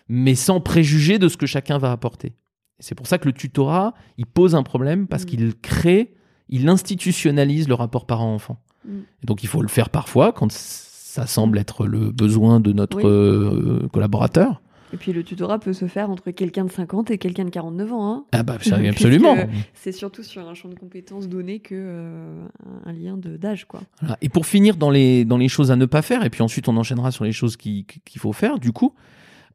[0.08, 2.34] mais sans préjuger de ce que chacun va apporter.
[2.80, 6.14] C'est pour ça que le tutorat, il pose un problème parce qu'il crée,
[6.50, 8.60] il institutionnalise le rapport parent-enfant.
[8.86, 9.00] Mm.
[9.24, 13.04] Donc il faut le faire parfois quand ça semble être le besoin de notre Oui.
[13.06, 14.62] euh, collaborateur.
[14.92, 17.94] Et puis le tutorat peut se faire entre quelqu'un de 50 et quelqu'un de 49
[17.94, 18.14] ans.
[18.14, 18.26] Hein.
[18.32, 18.54] Ah bah
[18.90, 19.36] absolument.
[19.74, 22.46] C'est surtout sur un champ de compétences donné que euh,
[22.86, 23.82] un lien d'âge, quoi.
[24.02, 24.18] Voilà.
[24.22, 26.68] Et pour finir dans les, dans les choses à ne pas faire, et puis ensuite
[26.68, 28.94] on enchaînera sur les choses qui- qui- qu'il faut faire, du coup,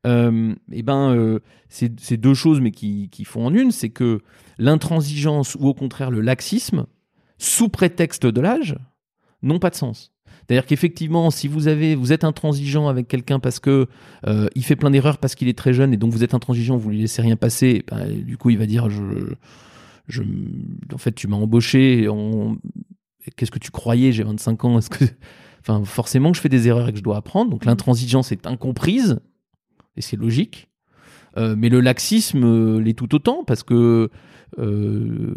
[0.06, 4.20] euh, eh ben, euh, c'est deux choses, mais qui, qui font en une, c'est que
[4.58, 6.86] l'intransigeance ou au contraire le laxisme,
[7.38, 8.76] sous prétexte de l'âge,
[9.42, 10.12] n'ont pas de sens.
[10.46, 13.86] C'est-à-dire qu'effectivement, si vous avez, vous êtes intransigeant avec quelqu'un parce que
[14.26, 16.76] euh, il fait plein d'erreurs parce qu'il est très jeune et donc vous êtes intransigeant,
[16.76, 19.02] vous lui laissez rien passer, ben, du coup il va dire je,
[20.06, 20.22] je,
[20.92, 22.58] en fait tu m'as embauché, on-
[23.36, 25.04] qu'est-ce que tu croyais, j'ai 25 ans, est-ce que,
[25.60, 28.46] enfin forcément que je fais des erreurs et que je dois apprendre, donc l'intransigeance est
[28.46, 29.20] incomprise
[29.98, 30.68] et c'est logique,
[31.36, 34.08] Euh, mais le laxisme euh, l'est tout autant parce que
[34.58, 35.34] euh,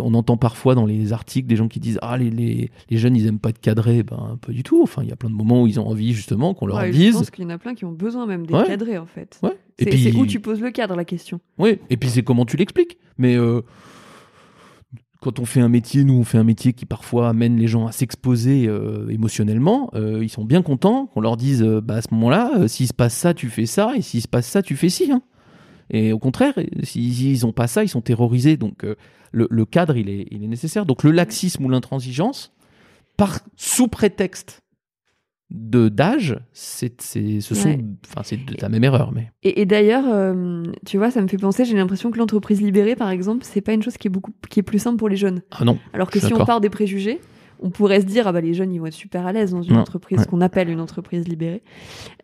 [0.00, 3.16] on entend parfois dans les articles des gens qui disent ah les, les, les jeunes
[3.16, 5.34] ils aiment pas être cadrés ben pas du tout enfin il y a plein de
[5.34, 7.50] moments où ils ont envie justement qu'on leur Ouais, dise Je pense qu'il y en
[7.50, 8.66] a plein qui ont besoin même d'être Ouais.
[8.68, 9.40] cadrés, en fait.
[9.42, 9.58] Ouais.
[9.80, 11.40] Et C'est où tu poses le cadre, la question.
[11.58, 12.96] Oui, et puis c'est comment tu l'expliques.
[13.18, 13.36] Mais
[15.20, 17.86] quand on fait un métier, nous on fait un métier qui parfois amène les gens
[17.86, 22.02] à s'exposer euh, émotionnellement, euh, ils sont bien contents qu'on leur dise euh, bah, à
[22.02, 24.62] ce moment-là, euh, s'il se passe ça, tu fais ça, et s'il se passe ça,
[24.62, 25.10] tu fais ci.
[25.10, 25.22] hein.
[25.90, 28.56] Et au contraire, s'ils n'ont pas ça, ils sont terrorisés.
[28.56, 28.94] Donc euh,
[29.32, 30.84] le, le cadre, il est, il est nécessaire.
[30.86, 32.52] Donc le laxisme ou l'intransigeance,
[33.16, 34.62] par sous prétexte
[35.50, 37.78] de d'âge, c'est, ce sont, Ouais.
[38.06, 39.12] enfin, c'est de la même erreur.
[39.12, 42.60] Mais Et, et d'ailleurs, euh, tu vois, ça me fait penser, j'ai l'impression que l'entreprise
[42.60, 45.08] libérée, par exemple, c'est pas une chose qui est beaucoup, qui est plus simple pour
[45.08, 45.40] les jeunes.
[45.50, 45.78] ah non.
[45.94, 47.20] Alors que si on part des préjugés,
[47.60, 49.62] on pourrait se dire, ah bah les jeunes, ils vont être super à l'aise dans
[49.62, 50.26] une Non, entreprise ouais.
[50.26, 51.62] qu'on appelle une entreprise libérée.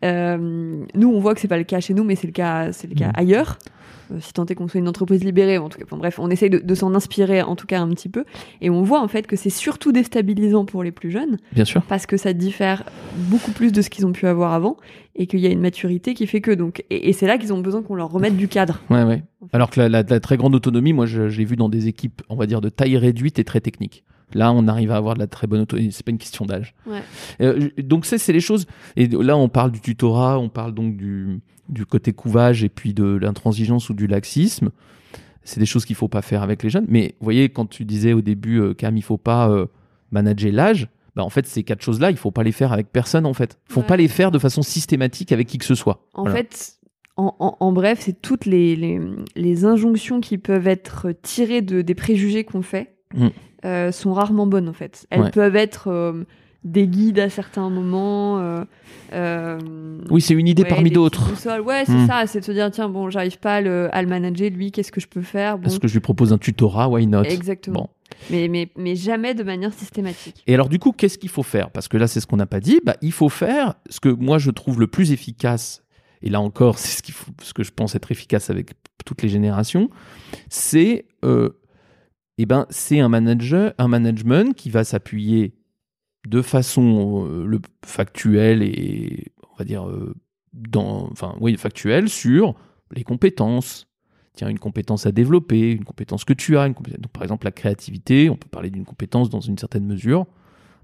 [0.03, 2.71] Euh, nous, on voit que c'est pas le cas chez nous, mais c'est le cas,
[2.71, 3.13] c'est le cas Mm.
[3.15, 3.57] ailleurs.
[4.11, 6.29] Euh, si tant est qu'on soit une entreprise libérée, en tout cas, enfin, bref, on
[6.29, 8.23] essaye de, de s'en inspirer, en tout cas un petit peu.
[8.61, 11.81] Et on voit en fait que c'est surtout déstabilisant pour les plus jeunes, Bien sûr.
[11.87, 12.83] parce que ça diffère
[13.17, 14.77] beaucoup plus de ce qu'ils ont pu avoir avant,
[15.15, 17.51] et qu'il y a une maturité qui fait que donc, et, et c'est là qu'ils
[17.51, 18.79] ont besoin qu'on leur remette du cadre.
[18.91, 19.23] Ouais, ouais.
[19.53, 21.87] Alors que la, la- la très grande autonomie, moi, je, je l'ai vu dans des
[21.87, 24.03] équipes, on va dire, de taille réduite et très technique.
[24.33, 25.91] Là, on arrive à avoir de la très bonne autonomie.
[25.91, 26.73] C'est pas une question d'âge.
[26.87, 27.01] Ouais.
[27.41, 28.65] Euh, donc, ça, c'est les choses.
[28.95, 32.93] Et là, on parle du tutorat, on parle donc du, du côté couvage et puis
[32.93, 34.71] de l'intransigeance ou du laxisme.
[35.43, 36.85] C'est des choses qu'il faut pas faire avec les jeunes.
[36.89, 39.67] Mais vous voyez, quand tu disais au début, euh, Cam, il faut pas euh,
[40.11, 40.87] manager l'âge.
[41.15, 43.57] Bah, en fait, ces quatre choses-là, il faut pas les faire avec personne, en fait.
[43.69, 43.85] Il faut Ouais.
[43.87, 46.03] pas les faire de façon systématique avec qui que ce soit.
[46.13, 46.37] En Voilà.
[46.39, 46.73] fait,
[47.15, 48.99] en, en- en bref, c'est toutes les, les,
[49.35, 53.27] les injonctions qui peuvent être tirées de, des préjugés qu'on fait Mm.
[53.65, 55.07] euh, sont rarement bonnes, en fait.
[55.09, 55.31] Elles Ouais.
[55.31, 56.23] peuvent être euh,
[56.63, 58.39] des guides à certains moments.
[59.13, 59.59] euh,
[60.09, 61.31] Oui, c'est une idée ouais, parmi d'autres.
[61.61, 62.07] Ouais, c'est Mm.
[62.07, 62.27] ça.
[62.27, 64.91] C'est de se dire, tiens, bon, j'arrive pas à le, à le manager, lui, qu'est-ce
[64.91, 65.57] que je peux faire?
[65.57, 66.89] Bon, Est-ce que je lui propose un tutorat?
[66.89, 67.23] Why not?
[67.23, 67.81] Exactement.
[67.81, 67.89] Bon.
[68.29, 70.43] Mais, mais, mais jamais de manière systématique.
[70.47, 71.69] Et alors du coup, qu'est-ce qu'il faut faire?
[71.71, 72.79] Parce que là, c'est ce qu'on n'a pas dit.
[72.85, 75.83] Bah, il faut faire ce que moi je trouve le plus efficace.
[76.21, 78.71] Et là encore, c'est ce, qu'il faut- ce que je pense être efficace avec
[79.05, 79.89] toutes les générations.
[80.49, 81.49] C'est euh,
[82.37, 85.55] eh ben, c'est un management qui va s'appuyer
[86.27, 90.13] de façon euh, le factuelle et on va dire euh,
[90.53, 92.55] dans, enfin oui, factuelle sur
[92.91, 93.87] les compétences.
[94.33, 96.69] Tiens, une compétence à développer, une compétence que tu as,
[97.13, 100.25] par exemple la créativité, on peut parler d'une compétence dans une certaine mesure.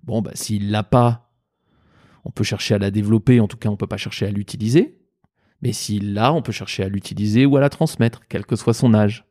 [0.03, 1.33] Bon, bah, s'il l'a pas,
[2.23, 4.99] on peut chercher à la développer, en tout cas, on peut pas chercher à l'utiliser.
[5.61, 8.73] Mais s'il l'a, on peut chercher à l'utiliser ou à la transmettre, quel que soit
[8.73, 9.25] son âge.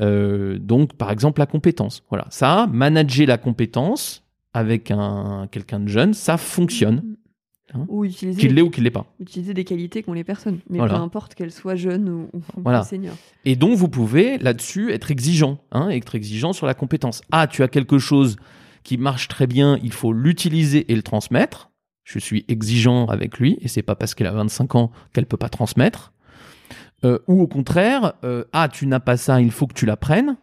[0.00, 2.02] Euh, donc, par exemple, la compétence.
[2.10, 7.16] Voilà, ça, manager la compétence avec un quelqu'un de jeune, ça fonctionne,
[7.74, 9.06] Hein Ou utiliser, qu'il l'ait ou qu'il l'ait pas.
[9.18, 10.60] utiliser des qualités qu'ont les personnes.
[10.70, 10.94] Mais Voilà.
[10.94, 12.84] peu importe qu'elles soient jeunes ou, ou Voilà.
[12.84, 13.16] seniors.
[13.44, 17.22] Et donc, vous pouvez là-dessus être exigeant, hein, être exigeant sur la compétence.
[17.32, 18.36] Ah, tu as quelque chose
[18.84, 21.70] qui marche très bien, il faut l'utiliser et le transmettre.
[22.04, 25.36] Je suis exigeant avec lui, et c'est pas parce qu'elle a 25 ans qu'elle peut
[25.36, 26.12] pas transmettre.
[27.04, 30.36] Euh, ou au contraire, euh, ah, tu n'as pas ça, il faut que tu l'apprennes.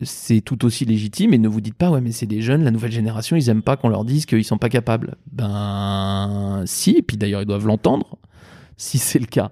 [0.00, 2.70] C'est tout aussi légitime, et ne vous dites pas, ouais, mais c'est des jeunes, la
[2.70, 5.16] nouvelle génération, ils aiment pas qu'on leur dise qu'ils sont pas capables.
[5.30, 8.18] Ben, si, et puis d'ailleurs, ils doivent l'entendre,
[8.76, 9.50] si c'est le cas.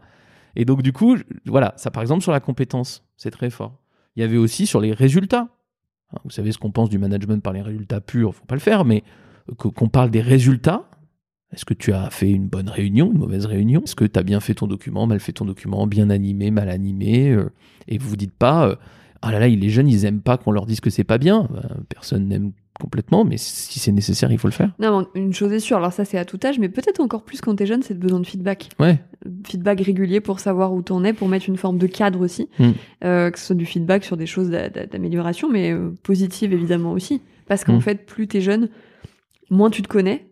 [0.56, 1.16] Et donc, du coup,
[1.46, 3.78] voilà, ça par exemple sur la compétence, c'est très fort.
[4.16, 5.48] Il y avait aussi sur les résultats.
[6.12, 8.60] Hein, Vous savez ce qu'on pense du management par les résultats purs, faut pas le
[8.60, 9.02] faire, mais
[9.58, 10.88] que- qu'on parle des résultats.
[11.52, 13.82] Est-ce que tu as fait une bonne réunion, une mauvaise réunion?
[13.84, 16.68] Est-ce que tu as bien fait ton document, mal fait ton document, bien animé, mal
[16.70, 17.50] animé euh,
[17.88, 18.76] Et vous vous dites pas, euh,
[19.20, 21.48] ah là là, les jeunes, ils aiment pas qu'on leur dise que c'est pas bien.
[21.52, 24.72] Ben, personne n'aime complètement, mais si c'est nécessaire, il faut le faire.
[24.80, 27.40] Non, une chose est sûre, alors ça c'est à tout âge, mais peut-être encore plus
[27.42, 28.70] quand t'es jeune, c'est le besoin de feedback.
[28.80, 28.98] Ouais.
[29.46, 32.48] Feedback régulier pour savoir où t'en es, pour mettre une forme de cadre aussi.
[32.58, 32.70] Mm.
[33.04, 36.52] Euh, que ce soit du feedback sur des choses d'a- d'a- d'amélioration, mais euh, positives
[36.54, 37.20] évidemment aussi.
[37.46, 37.80] Parce qu'en Mm.
[37.82, 38.68] fait, plus t'es jeune,
[39.50, 40.26] moins tu te connais.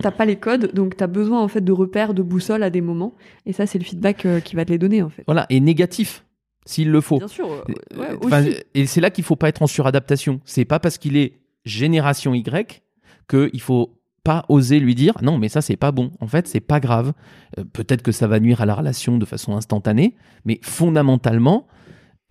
[0.00, 2.80] T'as pas les codes, donc t'as besoin en fait de repères, de boussoles à des
[2.80, 3.14] moments.
[3.46, 5.24] Et ça, c'est le feedback euh, qui va te les donner en fait.
[5.26, 6.24] Voilà, et négatif,
[6.64, 7.18] s'il le faut.
[7.18, 7.50] Bien sûr.
[7.50, 7.62] euh,
[7.98, 10.40] ouais, Euh, enfin, et c'est là qu'il faut pas être en suradaptation.
[10.44, 12.82] C'est pas parce qu'il est génération Y
[13.28, 16.12] qu'il faut pas oser lui dire non mais ça c'est pas bon.
[16.20, 17.12] En fait c'est pas grave.
[17.58, 20.14] Euh, Peut-être que ça va nuire à la relation de façon instantanée,
[20.44, 21.66] mais fondamentalement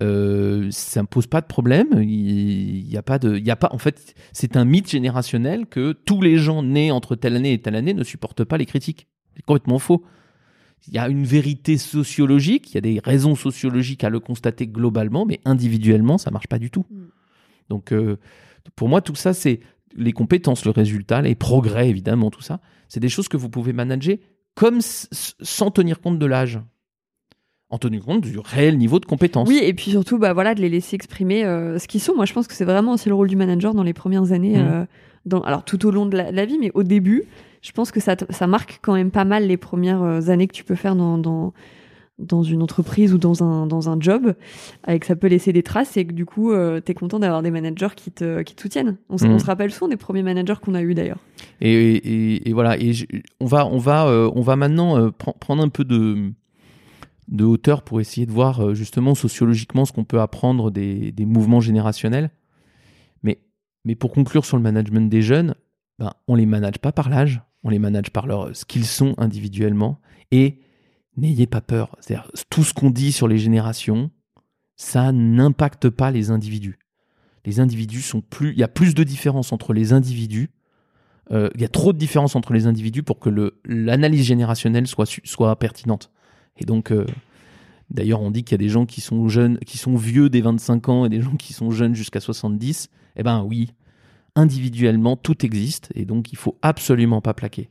[0.02, 2.02] euh, ça ne pose pas de problème.
[2.02, 3.68] Il y a pas de, il y a pas.
[3.72, 7.60] En fait c'est un mythe générationnel que tous les gens nés entre telle année et
[7.60, 9.08] telle année ne supportent pas les critiques.
[9.36, 10.04] C'est complètement faux.
[10.88, 14.66] Il y a une vérité sociologique, il y a des raisons sociologiques à le constater
[14.66, 16.84] globalement, mais individuellement, ça marche pas du tout.
[16.90, 17.04] Mm.
[17.68, 18.18] Donc, euh,
[18.74, 19.60] pour moi, tout ça, c'est
[19.94, 22.60] les compétences, le résultat, les progrès, évidemment, tout ça.
[22.88, 24.16] C'est des choses que vous pouvez manager
[24.54, 26.60] comme sans tenir compte de l'âge.
[27.72, 29.48] En tenant compte du réel niveau de compétence.
[29.48, 32.14] Oui, et puis surtout, bah voilà, de les laisser exprimer euh, ce qu'ils sont.
[32.14, 34.58] Moi, je pense que c'est vraiment aussi le rôle du manager dans les premières années,
[34.58, 34.66] Mhm.
[34.70, 34.84] euh,
[35.26, 37.24] dans, alors tout au long de la, la vie, mais au début,
[37.62, 40.52] je pense que ça, ça marque quand même pas mal les premières euh, années que
[40.52, 41.54] tu peux faire dans, dans,
[42.18, 44.34] dans une entreprise ou dans un, dans un job,
[44.84, 47.50] avec ça peut laisser des traces et que du coup, tu es content d'avoir des
[47.50, 48.98] managers qui te, qui te soutiennent.
[49.08, 51.18] On, se- on se rappelle souvent des premiers managers qu'on a eu d'ailleurs.
[51.62, 52.76] Et, et- et voilà.
[52.78, 53.06] Et je-
[53.40, 56.30] on va, on va, euh, on va maintenant euh, pren- prendre un peu de,
[57.28, 61.60] de hauteur pour essayer de voir euh, justement sociologiquement ce qu'on peut apprendre des, mouvements
[61.60, 62.30] générationnels.
[63.22, 63.40] Mais,
[63.84, 65.54] mais pour conclure sur le management des jeunes,
[65.98, 69.14] ben, on les manage pas par l'âge, on les manage par leur ce qu'ils sont
[69.18, 70.00] individuellement.
[70.30, 70.60] Et
[71.16, 71.96] n'ayez pas peur.
[72.00, 74.10] C'est-à-dire, tout ce qu'on dit sur les générations,
[74.76, 76.78] ça n'impacte pas les individus.
[77.44, 78.52] Les individus sont plus.
[78.52, 80.50] Il y a plus de différence entre les individus
[81.30, 85.06] euh, il y a trop de différences entre les individus pour que l'analyse générationnelle soit,
[85.24, 86.10] soit pertinente.
[86.58, 87.06] Et donc, euh,
[87.90, 90.40] d'ailleurs, on dit qu'il y a des gens qui sont jeunes, qui sont vieux dès
[90.40, 92.88] 25 ans et des gens qui sont jeunes jusqu'à 70.
[93.16, 93.72] Eh ben oui,
[94.34, 97.68] individuellement, tout existe et donc il faut absolument pas plaquer.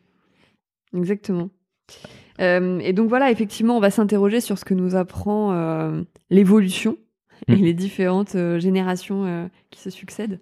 [0.96, 1.50] Exactement.
[2.40, 6.98] Euh, et donc voilà, effectivement, on va s'interroger sur ce que nous apprend euh, l'évolution
[7.48, 7.64] et Mm.
[7.64, 10.40] les différentes euh, générations qui se succèdent.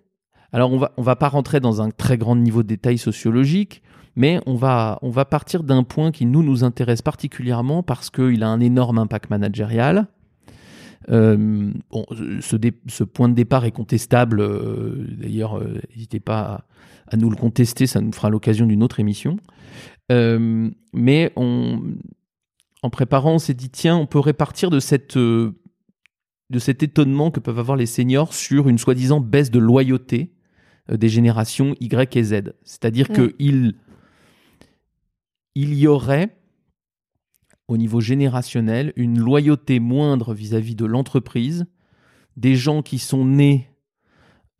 [0.52, 3.84] Alors, on va, on va pas rentrer dans un très grand niveau de détail sociologique,
[4.20, 8.44] mais on va, on va partir d'un point qui nous, nous intéresse particulièrement parce qu'il
[8.44, 10.08] a un énorme impact managérial.
[11.10, 12.06] Euh, bon,
[12.42, 14.42] ce, point de départ est contestable.
[14.42, 16.66] euh, D'ailleurs, euh, n'hésitez pas à,
[17.14, 19.38] à nous le contester, ça nous fera l'occasion d'une autre émission.
[20.12, 21.80] Mais on,
[22.84, 27.40] en préparant, on s'est dit tiens, on peut répartir de cette de cet étonnement que
[27.40, 30.34] peuvent avoir les seniors sur une soi-disant baisse de loyauté
[30.92, 32.34] des générations Y et Z.
[32.64, 33.32] C'est-à-dire Ouais.
[33.38, 33.76] qu'il
[35.56, 36.38] il y aurait,
[37.68, 41.66] au niveau générationnel, une loyauté moindre vis-à-vis de l'entreprise,
[42.38, 43.70] des gens qui sont nés,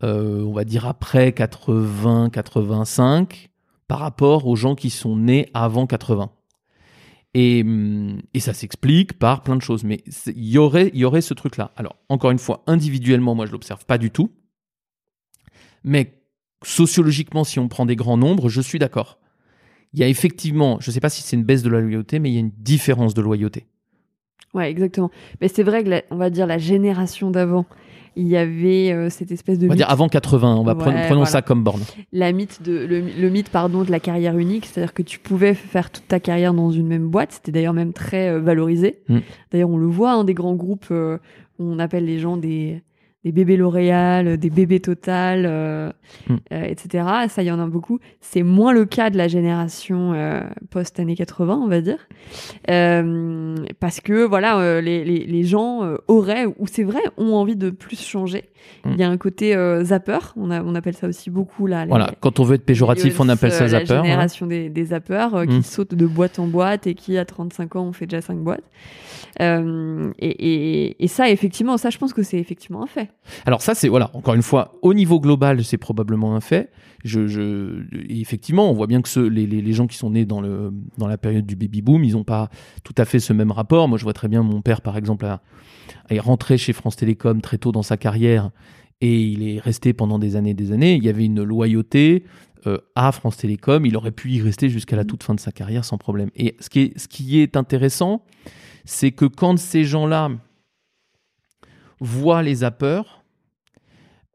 [0.04, 3.50] euh, on va dire, après 80-85,
[3.88, 6.32] par rapport aux gens qui sont nés avant 80.
[7.34, 9.84] Et, hum, et ça s'explique par plein de choses.
[9.84, 11.72] Mais il y aurait, y aurait ce truc-là.
[11.76, 14.32] Alors, encore une fois, individuellement, moi, je l'observe pas du tout.
[15.84, 16.22] Mais
[16.64, 19.19] sociologiquement, si on prend des grands nombres, je suis d'accord.
[19.94, 22.20] Il y a effectivement, je ne sais pas si c'est une baisse de la loyauté,
[22.20, 23.66] mais il y a une différence de loyauté.
[24.54, 25.12] Ouais, exactement.
[25.42, 27.66] Mais c'est vrai que, la- on va dire, la génération d'avant,
[28.16, 30.74] il y avait euh, cette espèce de On va mythe, dire avant 80, on va
[30.74, 31.26] Ouais, prenons, prenons voilà.
[31.26, 31.82] ça comme borne.
[32.12, 35.54] la mythe de, le, le mythe pardon, de la carrière unique, c'est-à-dire que tu pouvais
[35.54, 37.32] faire toute ta carrière dans une même boîte.
[37.34, 39.02] C'était d'ailleurs même très euh, valorisé.
[39.08, 39.20] Mm.
[39.52, 41.18] D'ailleurs, on le voit, hein, des grands groupes euh,
[41.60, 42.82] on appelle les gens des,
[43.26, 45.92] des bébés L'Oréal, des bébés Total, euh,
[46.28, 46.36] Mm.
[46.54, 47.06] euh, etc.
[47.28, 48.00] Ça, il y en a beaucoup.
[48.22, 52.00] C'est moins le cas de la génération euh, post-années 80, on va dire.
[52.70, 57.34] Euh, parce que, voilà, euh, les, les, les gens euh, auraient, ou c'est vrai, ont
[57.36, 58.46] envie de plus changer.
[58.86, 61.84] Il y a un côté euh, zapper, on, a, on appelle ça aussi beaucoup là.
[61.86, 63.94] les- Voilà, quand on veut être péjoratif, on appelle ça euh, zapper.
[63.94, 64.04] La hein.
[64.04, 65.64] génération des, des zappeurs euh, qui Mm.
[65.64, 68.64] sautent de boîte en boîte et qui, à 35 ans, ont fait déjà 5 boîtes.
[69.42, 73.10] Euh, et, et, et ça, effectivement, ça, je pense que c'est effectivement un fait.
[73.46, 76.72] Alors ça, c'est voilà, encore une fois, au niveau global, c'est probablement un fait.
[77.06, 80.72] Je, effectivement, on voit bien que les, les, les gens qui sont nés dans, le,
[80.98, 82.50] dans la période du baby boom, ils n'ont pas
[82.84, 83.88] tout à fait ce même rapport.
[83.88, 85.42] Moi, je vois très bien mon père, par exemple, à-
[86.10, 88.49] est rentré chez France Télécom très tôt dans sa carrière
[89.02, 90.96] et il est resté pendant des années et des années.
[90.96, 92.26] Il y avait une loyauté
[92.68, 93.86] euh, à France Télécom.
[93.86, 96.30] Il aurait pu y rester jusqu'à la toute fin de sa carrière sans problème.
[96.36, 98.26] Et ce qui est, ce qui est intéressant,
[98.86, 100.30] c'est que quand ces gens-là
[102.00, 103.24] voient les zappeurs,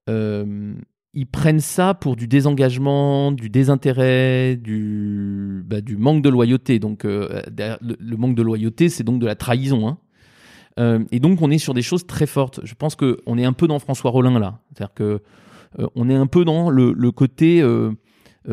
[0.08, 0.74] euh,
[1.12, 6.78] ils prennent ça pour du désengagement, du désintérêt, du, bah, du manque de loyauté.
[6.78, 9.86] Donc, euh, le manque de loyauté, c'est donc de la trahison.
[9.88, 9.98] hein.
[10.78, 12.60] Euh, et donc, on est sur des choses très fortes.
[12.64, 14.60] Je pense qu'on est un peu dans François Rollin, là.
[14.68, 15.22] C'est-à-dire que
[15.78, 17.92] euh, est un peu dans le, côté euh,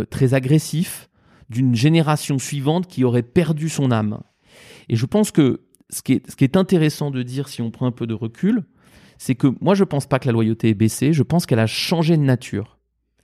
[0.09, 1.09] très agressif
[1.49, 4.21] d'une génération suivante qui aurait perdu son âme.
[4.89, 7.91] Et je pense que ce qui est, est intéressant de dire, si on prend un
[7.91, 8.63] peu de recul,
[9.17, 11.67] c'est que moi, je pense pas que la loyauté ait baissé, je pense qu'elle a
[11.67, 12.77] changé de nature.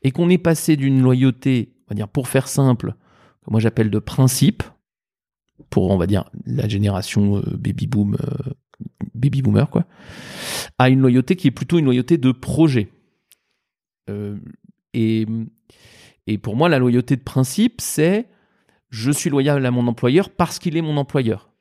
[0.04, 2.94] Et qu'on est passé d'une loyauté, on va dire, pour faire simple,
[3.44, 4.64] que moi j'appelle de principe,
[5.72, 8.16] pour, on va dire, la génération baby boom,
[9.14, 9.86] baby boomer, quoi,
[10.78, 12.90] à une loyauté qui est plutôt une loyauté de projet.
[14.10, 14.38] Euh,
[14.94, 15.26] et,
[16.28, 18.28] et pour moi, la loyauté de principe, c'est
[18.90, 21.52] je suis loyal à mon employeur parce qu'il est mon employeur.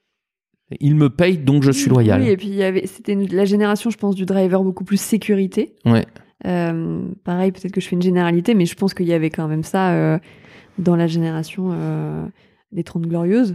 [0.81, 2.20] Il me paye, donc je suis loyal.
[2.20, 5.00] Oui, et puis il y avait, c'était la génération, je pense, du driver beaucoup plus
[5.00, 5.76] sécurité.
[5.85, 6.05] Ouais.
[6.44, 9.46] Euh, pareil, peut-être que je fais une généralité, mais je pense qu'il y avait quand
[9.46, 10.18] même ça euh,
[10.79, 12.26] dans la génération euh,
[12.72, 13.55] des 30 glorieuses.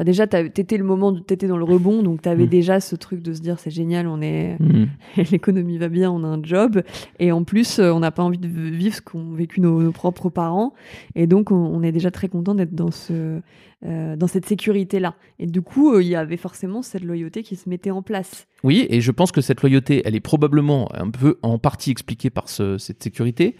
[0.00, 2.48] Enfin, déjà, t'étais le moment, de- t'étais dans le rebond, donc t'avais Mm.
[2.48, 4.88] déjà ce truc de se dire c'est génial, on est, Mhm.
[5.30, 6.80] l'économie va bien, on a un job,
[7.18, 9.92] et en plus, euh, on n'a pas envie de vivre ce qu'ont vécu nos, nos
[9.92, 10.72] propres parents,
[11.16, 13.42] et donc on, on est déjà très content d'être dans ce,
[13.84, 15.14] euh, dans cette sécurité là.
[15.38, 18.46] Et du coup, euh, il y avait forcément cette loyauté qui se mettait en place.
[18.62, 22.28] Oui, et je pense que cette loyauté, elle est probablement un peu en partie expliquée
[22.30, 23.56] par ce- cette sécurité,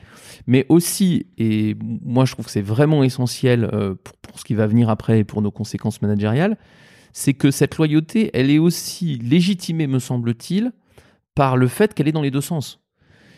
[0.46, 4.54] mais aussi, et moi je trouve que c'est vraiment essentiel euh, pour, pour ce qui
[4.54, 6.58] va venir après et pour nos conséquences managériales,
[7.12, 10.72] c'est que cette loyauté, elle est aussi légitimée, me semble-t-il,
[11.34, 12.80] par le fait qu'elle est dans les deux sens.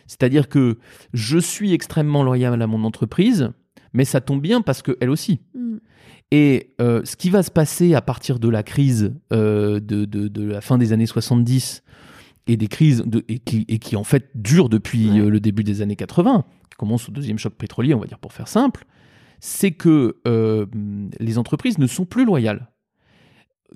[0.06, 0.78] C'est-à-dire que
[1.14, 3.50] je suis extrêmement loyal à mon entreprise,
[3.92, 5.40] mais ça tombe bien parce qu'elle aussi.
[5.54, 5.76] Mm.
[6.34, 10.28] Et euh, ce qui va se passer à partir de la crise euh, de, de-
[10.28, 11.82] de la fin des années 70
[12.46, 15.62] et des crises de- et, qui, et qui en fait durent depuis euh, le début
[15.62, 18.86] des années 80, qui commence au deuxième choc pétrolier, on va dire pour faire simple,
[19.40, 20.64] c'est que euh,
[21.20, 22.70] les entreprises ne sont plus loyales.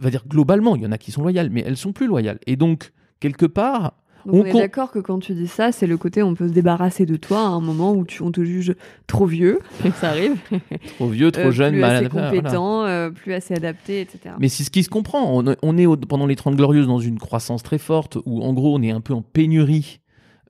[0.00, 2.06] On va dire globalement, il y en a qui sont loyales, mais elles sont plus
[2.06, 2.38] loyales.
[2.46, 3.92] Et donc, quelque part,
[4.26, 6.48] Donc on, est con- d'accord que quand tu dis ça, c'est le côté on peut
[6.48, 8.74] se débarrasser de toi à un moment où tu, on te juge
[9.06, 9.60] trop vieux,
[10.00, 10.34] ça arrive.
[10.96, 12.30] trop vieux, trop Euh, jeune, plus mal assez voilà.
[12.30, 14.34] compétent, euh, plus assez adapté, etc.
[14.40, 15.38] Mais c'est ce qui se comprend.
[15.40, 18.52] On, on est au- pendant les 30 glorieuses dans une croissance très forte où, en
[18.52, 20.00] gros, on est un peu en pénurie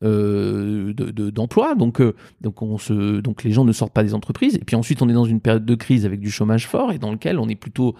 [0.03, 1.75] euh, de- de- d'emplois.
[1.75, 4.55] donc, euh, donc, on se, donc, les gens ne sortent pas des entreprises.
[4.57, 6.99] Et puis ensuite, on est dans une période de crise avec du chômage fort et
[6.99, 7.95] dans lequel on est plutôt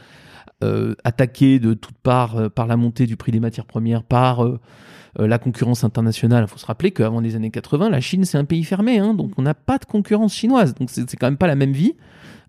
[0.65, 4.43] euh, attaqué de toutes parts euh, par la montée du prix des matières premières, par
[5.19, 6.45] euh, euh, la concurrence internationale.
[6.47, 8.99] Il faut se rappeler qu'avant les années 80, la Chine, c'est un pays fermé.
[8.99, 10.75] hein, donc, on n'a pas de concurrence chinoise.
[10.75, 11.95] Donc, c'est quand même pas la même vie.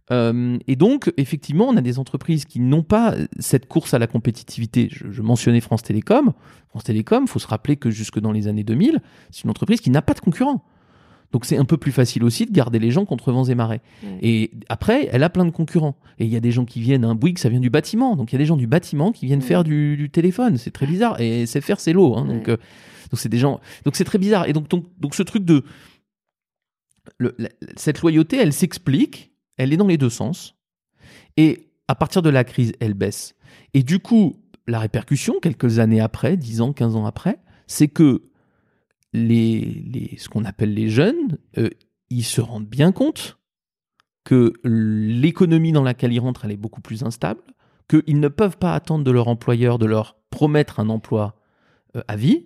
[0.10, 4.08] Euh, et donc, effectivement, on a des entreprises qui n'ont pas cette course à la
[4.08, 4.88] compétitivité.
[4.92, 6.34] Je, je mentionnais France Télécom.
[6.70, 9.02] France Télécom, il faut se rappeler que jusque dans les années 2000,
[9.32, 10.64] c'est une entreprise qui n'a pas de concurrent.
[11.32, 13.82] Donc c'est un peu plus facile aussi de garder les gens contre vents et marées.
[14.04, 14.18] Ouais.
[14.22, 15.98] Et après, elle a plein de concurrents.
[16.20, 18.16] Et il y a des gens qui viennent, un Bouygues, ça vient du bâtiment.
[18.16, 20.58] Donc il y a des gens du bâtiment qui viennent faire du, du téléphone.
[20.58, 21.20] C'est très bizarre.
[21.20, 22.16] Et c'est faire, c'est l'eau.
[22.16, 22.26] hein.
[22.26, 22.58] Donc euh,
[23.12, 23.60] donc c'est des gens.
[23.86, 24.48] Donc c'est très bizarre.
[24.48, 25.64] Et donc, donc, donc ce truc de.
[27.18, 29.32] le- la- cette loyauté, elle s'explique.
[29.58, 30.56] Elle est dans les deux sens.
[31.36, 33.34] Et à partir de la crise, elle baisse.
[33.74, 34.38] Et du coup,
[34.68, 38.22] la répercussion, quelques années après, 10 ans, 15 ans après, c'est que
[39.14, 41.70] les, les, ce qu'on appelle les jeunes, euh,
[42.10, 43.38] ils se rendent bien compte
[44.24, 47.42] que l'économie dans laquelle ils rentrent, elle est beaucoup plus instable,
[47.90, 51.36] qu'ils ne peuvent pas attendre de leur employeur de leur promettre un emploi
[51.96, 52.46] euh, à vie.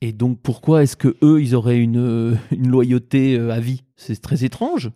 [0.00, 3.84] Et donc, pourquoi est-ce que eux, ils auraient une, euh, une loyauté à vie?
[3.96, 4.90] C'est très étrange.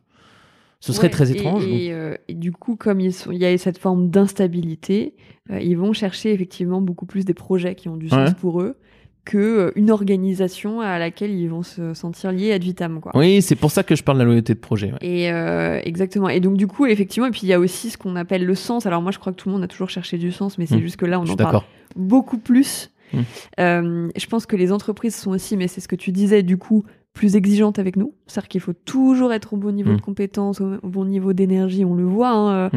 [0.80, 1.66] Ce serait Ouais, très étrange.
[1.66, 5.16] Et, euh, et du coup, comme il y a cette forme d'instabilité,
[5.50, 8.34] euh, ils vont chercher effectivement beaucoup plus des projets qui ont du sens Ouais.
[8.40, 8.76] pour eux
[9.24, 13.00] que euh, une organisation à laquelle ils vont se sentir liés ad vitam.
[13.00, 13.12] Quoi.
[13.14, 14.92] Oui, c'est pour ça que je parle de la loyauté de projet.
[14.92, 14.98] ouais.
[15.02, 16.28] Et euh, exactement.
[16.28, 18.54] Et donc du coup, effectivement, et puis il y a aussi ce qu'on appelle le
[18.54, 18.86] sens.
[18.86, 20.76] Alors moi, je crois que tout le monde a toujours cherché du sens, mais c'est
[20.76, 20.80] Mm.
[20.80, 21.60] juste que là, on en parle
[21.96, 22.90] beaucoup plus.
[23.12, 23.18] Mm.
[23.60, 26.56] Euh, je pense que les entreprises sont aussi, mais c'est ce que tu disais, du
[26.58, 28.14] coup, plus exigeantes avec nous.
[28.26, 29.96] C'est-à-dire qu'il faut toujours être au bon niveau Mm.
[29.96, 31.84] de compétence, au, bon niveau d'énergie.
[31.84, 32.30] On le voit.
[32.30, 32.70] hein,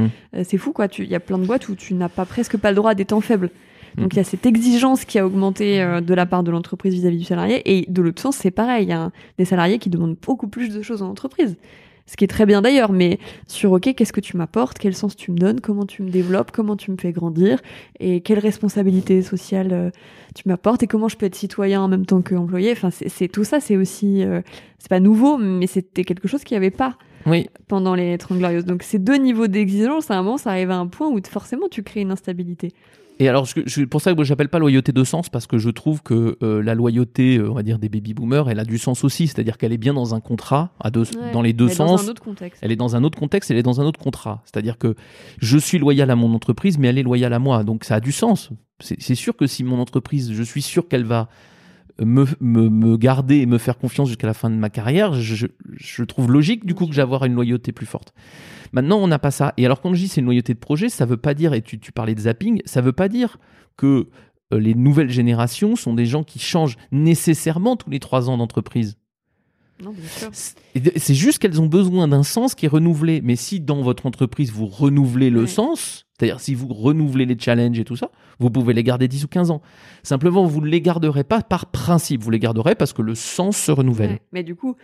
[0.44, 0.88] c'est fou, quoi.
[0.98, 2.96] Il y a plein de boîtes où tu n'as pas presque pas le droit à
[2.96, 3.52] des temps faibles.
[3.98, 6.94] Donc il y a cette exigence qui a augmenté euh, de la part de l'entreprise
[6.94, 7.62] vis-à-vis du salarié.
[7.66, 8.86] Et de l'autre sens, c'est pareil.
[8.86, 11.58] Il y a un- des salariés qui demandent beaucoup plus de choses en entreprise.
[12.08, 14.78] Ce qui est très bien d'ailleurs, mais sur OK, qu'est-ce que tu m'apportes?
[14.80, 15.62] Quel sens tu me donnes?
[15.62, 16.52] Comment tu me développes?
[16.52, 17.60] Comment tu me fais grandir?
[18.00, 19.90] Et quelle responsabilité sociale euh,
[20.36, 20.84] tu m'apportes?
[20.84, 22.72] Et comment je peux être citoyen en même temps qu'employé?
[22.74, 24.24] Enfin, c'est c'est- tout ça, c'est aussi...
[24.26, 24.42] euh,
[24.80, 27.48] c'est pas nouveau, mais c'était quelque chose qu'il n'y avait pas Oui.
[27.68, 28.66] pendant les 30 Glorieuses.
[28.66, 31.68] Donc ces deux niveaux d'exigence, à un moment, ça arrive à un point où forcément
[31.70, 32.72] tu crées une instabilité.
[33.22, 36.02] Et alors, je- pour ça que j'appelle pas loyauté de sens, parce que je trouve
[36.02, 39.04] que euh, la loyauté, euh, on va dire, des baby boomers, elle a du sens
[39.04, 39.28] aussi.
[39.28, 42.06] C'est-à-dire qu'elle est bien dans un contrat, à deux, Ouais, dans les deux dans sens.
[42.06, 42.60] un autre contexte.
[42.64, 44.41] Elle est dans un autre contexte, elle est dans un autre contrat.
[44.45, 44.95] C'est-à-dire que
[45.38, 47.64] je suis loyal à mon entreprise, mais elle est loyale à moi.
[47.64, 48.50] Donc ça a du sens.
[48.80, 51.30] C'est c'est sûr que si mon entreprise, je suis sûr qu'elle va
[52.00, 56.04] me, me, garder et me faire confiance jusqu'à la fin de ma carrière, je, je
[56.04, 58.14] trouve logique du coup que j'avoir une loyauté plus forte.
[58.74, 59.54] Maintenant, on n'a pas ça.
[59.58, 61.62] Et alors, quand je dis c'est une loyauté de projet, ça veut pas dire, et
[61.62, 63.38] tu, tu parlais de zapping, ça veut pas dire
[63.78, 64.08] que
[64.54, 68.98] euh, les nouvelles générations sont des gens qui changent nécessairement tous les trois ans d'entreprise.
[70.96, 73.22] C'est juste qu'elles ont besoin d'un sens qui est renouvelé.
[73.24, 75.48] Mais si dans votre entreprise, vous renouvelez le Ouais.
[75.48, 79.24] sens, c'est-à-dire si vous renouvelez les challenges et tout ça, vous pouvez les garder 10
[79.26, 79.62] ou 15 ans.
[80.04, 83.58] Simplement, vous ne les garderez pas par principe, vous les garderez parce que le sens
[83.58, 84.12] se renouvelle.
[84.12, 84.22] Ouais.
[84.32, 84.76] Mais du coup,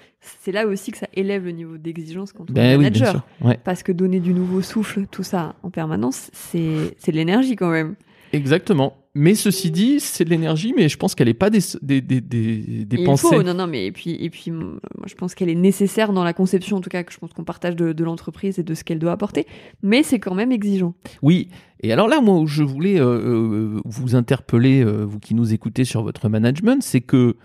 [0.41, 3.01] c'est là aussi que ça élève le niveau d'exigence quand on Ben est oui, bien
[3.01, 3.11] manager.
[3.39, 3.47] sûr.
[3.47, 3.59] Ouais.
[3.63, 7.69] Parce que donner du nouveau souffle, tout ça en permanence, c'est c'est de l'énergie quand
[7.71, 7.95] même.
[8.37, 8.93] Exactement.
[9.15, 12.21] Mais ceci dit, c'est de l'énergie, mais je pense qu'elle n'est pas des, des, des,
[12.21, 13.27] des, des Il pensées.
[13.35, 14.77] faut, non, non, mais et puis, et puis, moi,
[15.07, 17.43] je pense qu'elle est nécessaire dans la conception, en tout cas, que je pense qu'on
[17.43, 19.47] partage de, de l'entreprise et de ce qu'elle doit apporter.
[19.81, 20.93] Mais c'est quand même exigeant.
[21.23, 21.49] Oui,
[21.81, 25.51] et alors là, moi, où je voulais euh, euh, vous interpeller, euh, vous qui nous
[25.51, 27.37] écoutez sur votre management, c'est que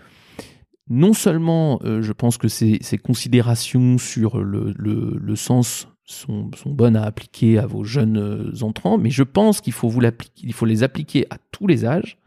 [0.89, 6.49] non seulement euh, je pense que ces, ces considérations sur le, le- le sens sont,
[6.65, 10.01] bonnes à appliquer à vos jeunes euh, entrants, mais je pense qu'il faut, vous
[10.41, 12.17] il faut les appliquer à tous les âges,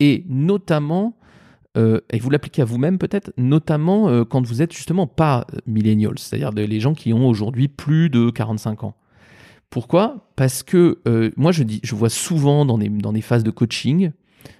[0.00, 1.16] et notamment,
[1.76, 6.18] euh, et vous l'appliquez à vous-même peut-être, notamment euh, quand vous êtes justement pas millennials,
[6.18, 8.94] c'est-à-dire les gens qui ont aujourd'hui plus de 45 ans.
[9.68, 10.30] Pourquoi?
[10.36, 11.00] Parce que
[11.36, 14.12] moi, je, dis, je vois souvent dans des, dans des phases de coaching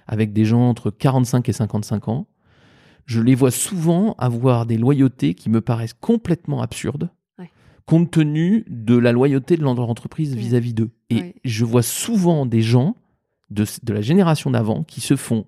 [0.05, 2.27] avec des gens entre 45 et 55 ans,
[3.05, 7.09] je les vois souvent avoir des loyautés qui me paraissent complètement absurdes.
[7.87, 10.39] Compte tenu de la loyauté de leur entreprise Ouais.
[10.39, 10.91] vis-à-vis d'eux.
[11.09, 12.95] Et je vois souvent des gens
[13.49, 15.45] de, de la génération d'avant qui se font,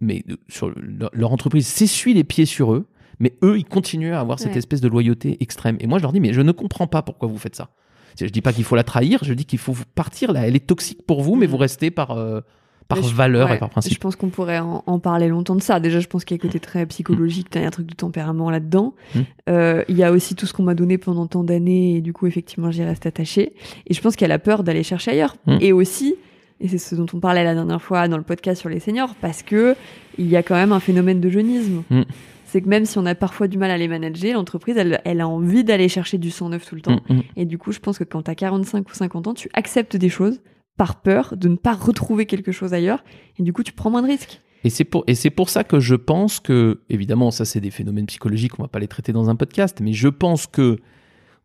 [0.00, 2.86] mais sur leur, leur entreprise s'essuie les pieds sur eux,
[3.20, 4.58] mais eux, ils continuent à avoir cette Ouais.
[4.58, 5.76] espèce de loyauté extrême.
[5.80, 7.70] Et moi, je leur dis, mais je ne comprends pas pourquoi vous faites ça.
[8.18, 10.46] Je dis pas qu'il faut la trahir, je dis qu'il faut vous partir là.
[10.48, 11.50] Elle est toxique pour vous, mais Mhm.
[11.52, 12.40] vous restez par, euh,
[12.88, 14.00] par je- valeur ouais, et par Je principe.
[14.00, 15.78] pense qu'on pourrait en, en parler longtemps de ça.
[15.78, 17.86] Déjà, je pense qu'il y a un côté très psychologique, il y a un truc
[17.86, 18.94] de tempérament là-dedans.
[19.14, 19.18] Mm.
[19.50, 22.12] Euh, il y a aussi tout ce qu'on m'a donné pendant tant d'années, et du
[22.12, 23.52] coup, effectivement, j'y reste attachée.
[23.86, 25.36] Et je pense qu'elle a peur d'aller chercher ailleurs.
[25.46, 25.58] Mm.
[25.60, 26.14] Et aussi,
[26.60, 29.14] et c'est ce dont on parlait la dernière fois dans le podcast sur les seniors,
[29.20, 29.76] parce que
[30.16, 31.82] il y a quand même un phénomène de jeunisme.
[31.90, 32.02] Mm.
[32.46, 35.20] C'est que même si on a parfois du mal à les manager, l'entreprise, elle, elle
[35.20, 36.98] a envie d'aller chercher du sang neuf tout le temps.
[37.10, 37.22] Mm, mm.
[37.36, 39.96] Et du coup, je pense que quand tu as 45 ou 50 ans, tu acceptes
[39.96, 40.40] des choses
[40.78, 43.04] par peur de ne pas retrouver quelque chose ailleurs.
[43.38, 44.40] Et du coup, tu prends moins de risques.
[44.64, 45.04] Et c'est pour,
[45.36, 48.78] pour ça que je pense que, évidemment, ça c'est des phénomènes psychologiques, on va pas
[48.78, 50.78] les traiter dans un podcast, mais je pense que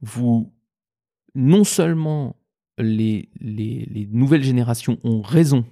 [0.02, 0.52] vous,
[1.36, 2.36] non seulement
[2.80, 5.66] les, les, les nouvelles générations ont raison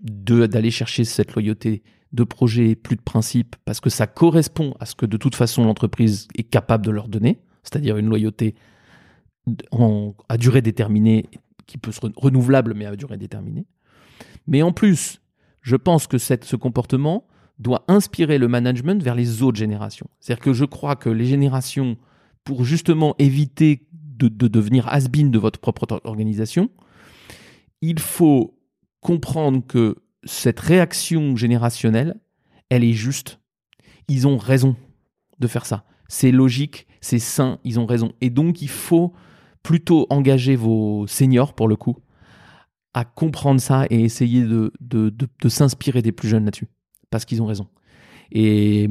[0.00, 1.82] d'aller chercher cette loyauté
[2.12, 5.64] de projet, plus de principe, parce que ça correspond à ce que de toute façon
[5.64, 8.54] l'entreprise est capable de leur donner, c'est-à-dire une loyauté
[10.28, 11.26] à durée déterminée,
[11.68, 13.66] qui peut se re- renouvelable, mais à durée déterminée.
[14.48, 15.20] Mais en plus,
[15.62, 17.28] je pense que ce comportement
[17.60, 20.08] doit inspirer le management vers les autres générations.
[20.18, 21.96] C'est-à-dire que je crois que les générations,
[22.42, 26.70] pour justement éviter de, de devenir has-been de votre propre or- organisation,
[27.82, 28.58] il faut
[29.00, 32.18] comprendre que cette réaction générationnelle,
[32.70, 33.38] elle est juste.
[34.08, 34.74] Ils ont raison
[35.38, 35.84] de faire ça.
[36.08, 38.12] C'est logique, c'est sain, ils ont raison.
[38.20, 39.12] Et donc, il faut
[39.62, 41.96] plutôt engager vos seniors, pour le coup,
[42.94, 46.68] à comprendre ça et essayer de, de, de- de s'inspirer des plus jeunes là-dessus.
[47.10, 47.66] Parce qu'ils ont raison.
[48.30, 48.88] Et,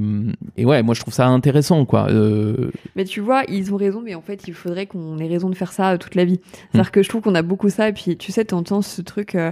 [0.55, 2.09] et ouais, moi je trouve ça intéressant, quoi.
[2.09, 5.49] Euh, Mais tu vois, ils ont raison, mais en fait, il faudrait qu'on ait raison
[5.49, 6.39] de faire ça euh, toute la vie.
[6.71, 9.35] C'est-à-dire que je trouve qu'on a beaucoup ça, et puis tu sais, t'entends ce truc,
[9.35, 9.51] euh,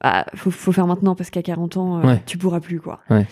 [0.00, 2.22] ah, faut, faut faire maintenant parce qu'à 40 ans, euh, Ouais.
[2.24, 3.00] tu pourras plus, quoi.
[3.10, 3.26] Ouais.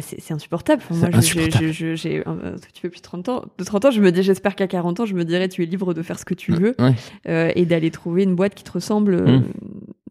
[0.00, 0.82] C'est insupportable.
[0.90, 3.44] Enfin, moi, j'ai un tout petit peu plus de 30 ans.
[3.58, 5.66] De 30 ans, je me dis, j'espère qu'à 40 ans, je me dirais, tu es
[5.66, 6.94] libre de faire ce que tu veux ouais.
[7.28, 9.14] euh, et d'aller trouver une boîte qui te ressemble.
[9.14, 9.44] euh, Mm.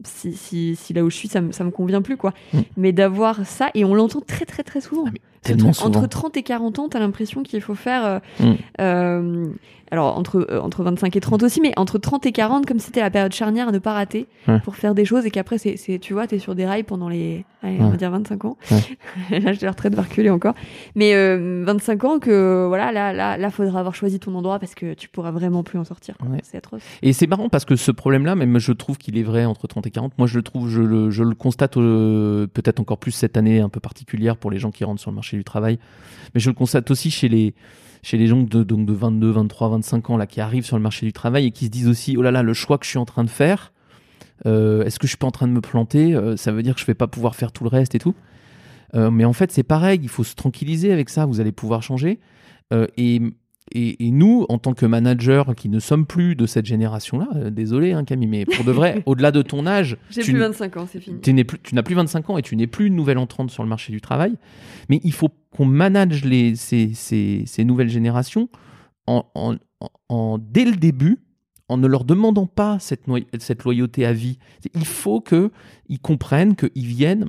[0.04, 2.32] si, si, si là où je suis, ça me, ça me convient plus, quoi.
[2.52, 2.58] Mm.
[2.76, 5.04] Mais d'avoir ça, et on l'entend très, très, très souvent.
[5.06, 6.08] Ah, mais tellement Entre souvent.
[6.08, 8.04] 30 et 40 ans, t'as l'impression qu'il faut faire.
[8.04, 8.54] euh, Mm.
[8.80, 9.46] euh,
[9.90, 13.00] alors, entre, euh, entre 25 et 30 aussi, mais entre 30 et 40, comme c'était
[13.00, 14.58] la période charnière à ne pas rater Ouais.
[14.60, 17.08] pour faire des choses et qu'après, c'est, c'est, tu vois, t'es sur des rails pendant
[17.08, 17.44] les.
[17.62, 18.56] Allez, on va dire 25 ans.
[18.70, 18.78] Ouais.
[19.40, 20.54] L'âge de la retraite va reculer encore.
[20.96, 24.74] Mais euh, 25 ans, que voilà, là, là, là, faudra avoir choisi ton endroit parce
[24.74, 26.14] que tu pourras vraiment plus en sortir.
[26.42, 26.82] C'est atroce.
[27.02, 29.86] Et c'est marrant parce que ce problème-là, même je trouve qu'il est vrai entre 30
[29.86, 30.12] et 40.
[30.18, 33.60] Moi, je le trouve, je le, je le constate euh, peut-être encore plus cette année
[33.60, 35.78] un peu particulière pour les gens qui rentrent sur le marché du travail.
[36.34, 37.54] Mais je le constate aussi chez les,
[38.02, 40.82] chez les gens de, donc de 22, 23, 25 ans là, qui arrivent sur le
[40.82, 42.90] marché du travail et qui se disent aussi, oh là là, le choix que je
[42.90, 43.72] suis en train de faire,
[44.46, 46.74] euh, est-ce que je suis pas en train de me planter Euh, Ça veut dire
[46.74, 48.14] que je vais pas pouvoir faire tout le reste et tout.
[48.94, 51.82] Euh, mais en fait, c'est pareil, il faut se tranquilliser avec ça, vous allez pouvoir
[51.82, 52.20] changer.
[52.96, 53.20] Et
[53.72, 57.50] et, et nous, en tant que managers qui ne sommes plus de cette génération-là, euh,
[57.50, 60.76] désolé hein, Camille, mais pour de vrai, au-delà de ton âge, J'ai plus n- 25
[60.76, 61.18] ans, c'est fini.
[61.44, 63.68] plus- tu n'as plus 25 ans et tu n'es plus une nouvelle entrante sur le
[63.68, 64.34] marché du travail.
[64.90, 68.48] Mais il faut qu'on manage les, ces, ces- ces nouvelles générations
[69.06, 71.18] en, en- en- en- dès le début,
[71.70, 73.04] en ne leur demandant pas cette,
[73.38, 74.38] cette loyauté à vie.
[74.74, 77.26] Il faut qu'ils comprennent qu'ils viennent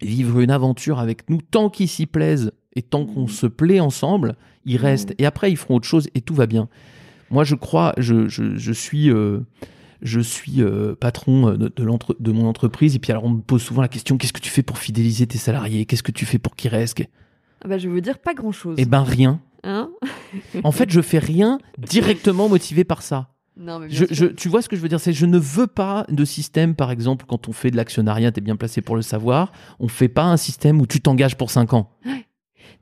[0.00, 4.36] vivre une aventure avec nous tant qu'ils s'y plaisent et tant qu'on se plaît ensemble,
[4.64, 5.14] ils restent.
[5.18, 6.68] Et après, ils feront autre chose et tout va bien.
[7.30, 9.40] Moi, je crois, je, je, je suis, euh,
[10.02, 12.94] je suis euh, patron de, de, l'entre- de mon entreprise.
[12.94, 15.26] Et puis, alors, on me pose souvent la question qu'est-ce que tu fais pour fidéliser
[15.26, 15.84] tes salariés?
[15.84, 17.02] Qu'est-ce que tu fais pour qu'ils restent?
[17.64, 18.76] Ah bah, je vais vous dire pas grand-chose.
[18.78, 19.40] Eh ben, rien.
[19.64, 19.90] Hein?
[20.62, 23.30] En fait, je fais rien directement motivé par ça.
[23.58, 26.06] Non, mais Je, tu vois ce que je veux dire C'est je ne veux pas
[26.08, 29.02] de système, par exemple, quand on fait de l'actionnariat, tu es bien placé pour le
[29.02, 31.90] savoir, on fait pas un système où tu t'engages pour 5 ans.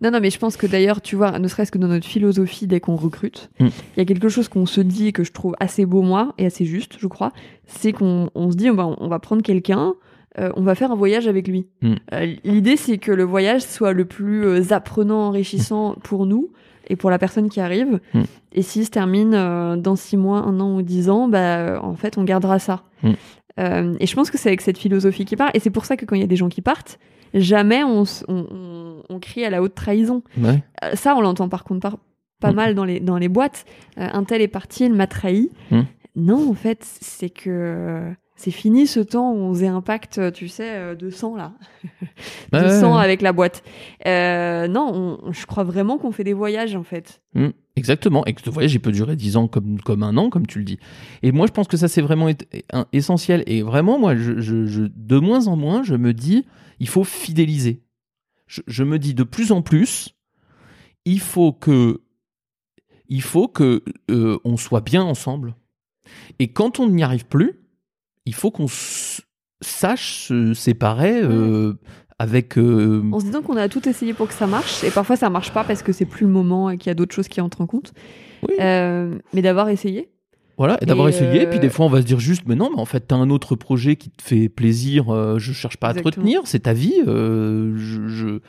[0.02, 2.66] Non, non, mais je pense que d'ailleurs, tu vois, ne serait-ce que dans notre philosophie,
[2.66, 3.66] dès qu'on recrute, Mm.
[3.96, 6.34] il y a quelque chose qu'on se dit et que je trouve assez beau, moi,
[6.36, 7.32] et assez juste, je crois,
[7.66, 9.94] c'est qu'on on se dit, on va, on va prendre quelqu'un,
[10.38, 11.66] euh, on va faire un voyage avec lui.
[11.80, 11.94] Mm.
[12.12, 16.50] Euh, L'idée, c'est que le voyage soit le plus euh, apprenant, enrichissant pour nous
[16.88, 18.00] et pour la personne qui arrive.
[18.14, 18.22] Mm.
[18.52, 21.94] Et s'il se termine euh, dans six mois, un an ou dix ans, bah, en
[21.94, 22.82] fait, on gardera ça.
[23.02, 23.10] Mm.
[23.58, 25.50] Euh, et je pense que c'est avec cette philosophie qui part.
[25.54, 26.98] Et c'est pour ça que quand il y a des gens qui partent,
[27.34, 30.22] jamais on, on, on- on crie à la haute trahison.
[30.38, 30.62] Ouais.
[30.84, 31.98] Euh, Ça, on l'entend par contre par-
[32.40, 32.54] pas Mm.
[32.56, 33.64] mal dans les, dans les boîtes.
[33.96, 35.50] Un tel est parti, il m'a trahi.
[36.16, 40.48] Non, en fait, c'est que c'est fini ce temps où on faisait un pacte, tu
[40.48, 41.54] sais, euh, de sang là.
[42.52, 43.02] de Ouais, sang ouais.
[43.04, 43.64] avec la boîte.
[44.06, 47.22] Euh, non, on- je crois vraiment qu'on fait des voyages en fait.
[47.34, 48.24] Mm, exactement.
[48.26, 50.58] Et que ce voyage, il peut durer 10 ans comme, comme un an, comme tu
[50.58, 50.78] le dis.
[51.22, 52.28] Et moi, je pense que ça, c'est vraiment
[52.92, 53.42] essentiel.
[53.46, 56.44] Et vraiment, moi, je, je- je- de moins en moins, je me dis,
[56.78, 57.82] il faut fidéliser.
[58.46, 60.14] Je, je me dis de plus en plus,
[61.06, 62.02] il faut que,
[63.08, 65.54] il faut que euh, on soit bien ensemble.
[66.38, 67.60] Et quand on n'y arrive plus,
[68.26, 68.66] il faut qu'on
[69.62, 71.74] sache se séparer euh,
[72.18, 72.58] avec.
[72.58, 75.30] euh, En se disant qu'on a tout essayé pour que ça marche, et parfois ça
[75.30, 77.40] marche pas parce que c'est plus le moment et qu'il y a d'autres choses qui
[77.40, 77.92] entrent en compte.
[78.60, 80.10] Euh, mais d'avoir essayé.
[80.58, 82.54] Voilà, et d'avoir Et, essayé, euh, puis des fois on va se dire juste, mais
[82.54, 85.76] non, mais en fait, t'as un autre projet qui te fait plaisir, euh, je cherche
[85.76, 88.40] pas à te retenir, c'est ta vie, euh, je-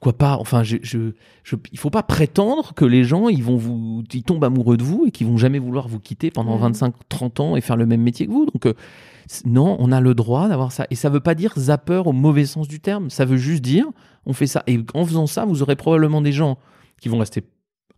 [0.00, 1.12] pourquoi pas, enfin, je, je,
[1.44, 4.82] je- il faut pas prétendre que les gens, ils vont vous, ils tombent amoureux de
[4.82, 6.62] vous et qu'ils vont jamais vouloir vous quitter pendant Mhm.
[6.62, 8.72] 25, 30 ans et faire le même métier que vous, donc, euh,
[9.44, 12.46] non, on a le droit d'avoir ça, et ça veut pas dire zapper au mauvais
[12.46, 13.86] sens du terme, ça veut juste dire,
[14.24, 16.56] on fait ça, et en faisant ça, vous aurez probablement des gens
[17.00, 17.44] qui vont rester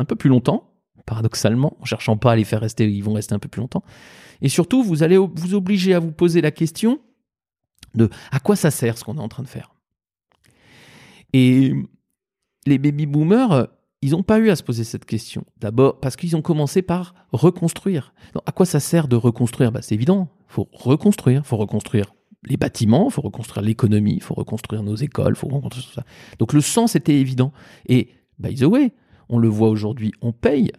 [0.01, 0.71] un peu plus longtemps,
[1.07, 3.83] paradoxalement, en cherchant pas à les faire rester, ils vont rester un peu plus longtemps.
[4.41, 6.99] Et surtout, vous allez vous obliger à vous poser la question
[7.95, 9.72] de à quoi ça sert ce qu'on est en train de faire.
[11.33, 11.73] Et
[12.67, 13.69] les baby boomers,
[14.03, 15.45] ils n'ont pas eu à se poser cette question.
[15.59, 18.13] D'abord parce qu'ils ont commencé par reconstruire.
[18.47, 19.73] À quoi ça sert de reconstruire?
[19.73, 22.13] Bah, C'est évident, il faut reconstruire, il faut reconstruire
[22.45, 25.93] les bâtiments, il faut reconstruire l'économie, il faut reconstruire nos écoles, il faut reconstruire tout
[25.93, 26.05] ça.
[26.39, 27.53] Donc le sens était évident.
[27.87, 28.93] Et by the way,
[29.29, 30.73] on le voit aujourd'hui, on paye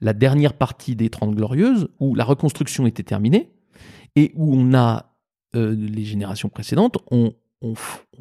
[0.00, 3.50] la dernière partie des 30 Glorieuses, où la reconstruction était terminée,
[4.16, 5.16] et où on a,
[5.56, 7.74] euh, les générations précédentes, ont, ont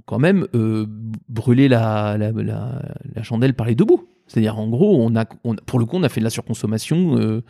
[0.05, 0.85] quand même euh,
[1.29, 2.81] brûlé la, la, la-
[3.15, 4.07] la chandelle par les deux bouts.
[4.27, 7.17] C'est-à-dire, en gros, on a, on- pour le coup, on a fait de la surconsommation
[7.17, 7.41] euh,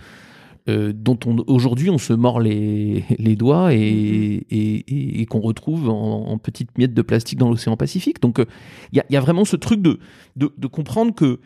[0.69, 5.39] euh, dont on, aujourd'hui on se mord les, les doigts et, et, et- et qu'on
[5.39, 8.21] retrouve en, en petites miettes de plastique dans l'océan Pacifique.
[8.21, 8.45] Donc, euh,
[8.91, 9.99] il y, a, il y a vraiment ce truc de,
[10.35, 11.39] de, de comprendre que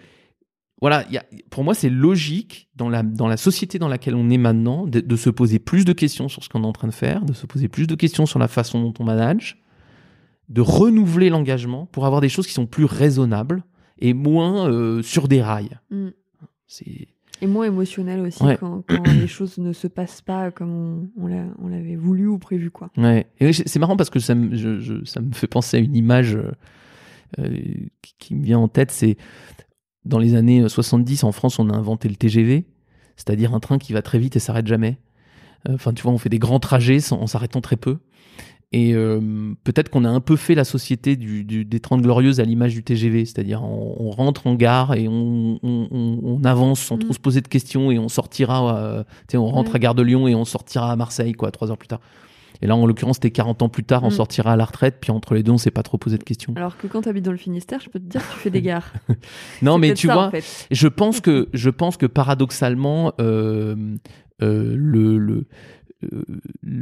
[0.82, 4.16] voilà, il y a- pour moi, c'est logique dans la, dans la société dans laquelle
[4.16, 6.74] on est maintenant de, de se poser plus de questions sur ce qu'on est en
[6.74, 9.61] train de faire, de se poser plus de questions sur la façon dont on manage,
[10.50, 13.64] de renouveler l'engagement pour avoir des choses qui sont plus raisonnables
[14.00, 15.80] et moins euh, sur des rails.
[15.92, 16.08] Mm.
[16.68, 17.08] C'est
[17.42, 18.58] Et moins émotionnel aussi Ouais.
[18.60, 22.28] quand, quand les choses ne se passent pas comme on, on l'a- on l'avait voulu
[22.28, 22.70] ou prévu.
[22.72, 22.90] quoi.
[22.98, 23.28] Ouais.
[23.40, 25.96] Et c'est marrant parce que ça me, je- je- ça me fait penser à une
[25.96, 26.52] image euh,
[27.40, 27.58] euh,
[28.02, 28.92] qui, qui me vient en tête.
[28.92, 29.18] C'est
[30.06, 32.66] dans les années 70 en France, on a inventé le TGV,
[33.16, 34.98] c'est-à-dire un train qui va très vite et s'arrête jamais.
[35.70, 38.00] Euh, Enfin, tu vois, on fait des grands trajets sans- en s'arrêtant très peu.
[38.74, 39.20] Et euh,
[39.66, 42.74] peut-être qu'on a un peu fait la société du, du- des 30 glorieuses à l'image
[42.74, 46.98] du TGV, c'est-à-dire on, on rentre en gare et on, on- on- on avance sans
[46.98, 49.04] trop se poser de questions et on sortira, euh,
[49.34, 49.76] on rentre Ouais.
[49.76, 52.00] à Gare de Lyon et on sortira à Marseille, quoi, trois heures plus tard.
[52.62, 54.12] Et là, en l'occurrence, c'était 40 ans plus tard, on Mm.
[54.12, 56.54] sortira à la retraite, puis entre les deux, on s'est pas trop posé de questions.
[56.56, 58.50] Alors que quand tu habites dans le Finistère, je peux te dire que tu fais
[58.52, 58.94] des gares.
[59.62, 60.68] Non, mais tu ça, vois, en fait.
[60.72, 63.76] je pense que je pense que paradoxalement, euh,
[64.40, 65.46] le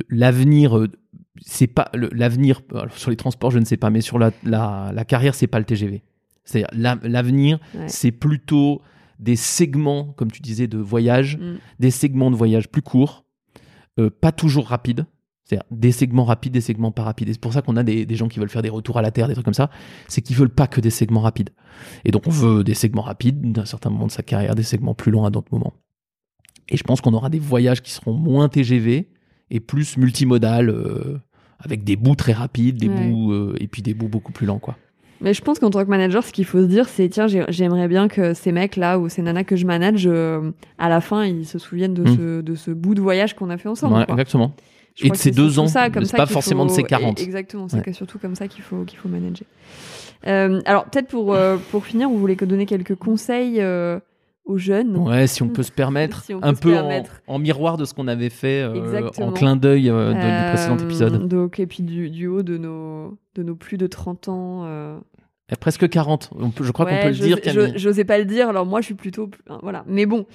[0.09, 0.87] l'avenir,
[1.41, 2.61] c'est pas l'avenir
[2.95, 5.59] sur les transports, je ne sais pas, mais sur la la, la carrière, c'est pas
[5.59, 6.03] le TGV.
[6.43, 7.87] C'est-à-dire la- l'avenir, Ouais.
[7.87, 8.81] c'est plutôt
[9.19, 11.57] des segments, comme tu disais, de voyage, Mm.
[11.79, 13.25] des segments de voyage plus courts,
[13.99, 15.05] euh, pas toujours rapides.
[15.43, 17.27] C'est-à-dire des segments rapides, des segments pas rapides.
[17.29, 19.01] Et c'est pour ça qu'on a des, des gens qui veulent faire des retours à
[19.01, 19.69] la Terre, des trucs comme ça.
[20.07, 21.49] C'est qu'ils veulent pas que des segments rapides.
[22.05, 24.93] Et donc on veut des segments rapides d'un certain moment de sa carrière, des segments
[24.93, 25.73] plus longs à d'autres moments.
[26.69, 29.09] Et je pense qu'on aura des voyages qui seront moins TGV
[29.51, 31.17] et plus multimodal, euh,
[31.59, 33.07] avec des bouts très rapides, des Ouais.
[33.09, 34.75] bouts euh, et puis des bouts beaucoup plus lents, quoi.
[35.21, 37.43] Mais je pense qu'en tant que manager, ce qu'il faut se dire, c'est tiens, j'ai-
[37.49, 41.25] j'aimerais bien que ces mecs-là ou ces nanas que je manage, euh, à la fin,
[41.25, 42.15] ils se souviennent de, Mm.
[42.15, 43.95] ce, de ce bout de voyage qu'on a fait ensemble.
[43.97, 44.13] Ouais, quoi.
[44.13, 44.53] exactement.
[44.95, 47.19] Je Et de ces deux ans, c'est pas forcément de ces 40.
[47.19, 47.93] et- Exactement, c'est Ouais.
[47.93, 49.45] surtout comme ça qu'il faut, qu'il faut manager.
[50.23, 51.35] Alors peut-être pour,
[51.71, 53.61] pour finir, vous voulez que donner quelques conseils
[54.49, 57.21] aux jeunes Ouais, si on peut se permettre, Si un peu en, permettre.
[57.27, 60.49] en miroir de ce qu'on avait fait euh, en clin d'œil euh, de- du Euh,
[60.53, 61.27] précédent épisode.
[61.27, 64.63] Donc, et puis du, du haut de nos, de nos plus de 30 ans.
[64.65, 64.97] euh,
[65.51, 66.29] Et presque 40.
[66.39, 67.71] On peut- je crois qu'on peut le dire, Camille.
[67.73, 69.29] je- J'osais pas le dire, alors moi je suis plutôt.
[69.49, 69.83] hein, Voilà.
[69.87, 70.25] Mais bon,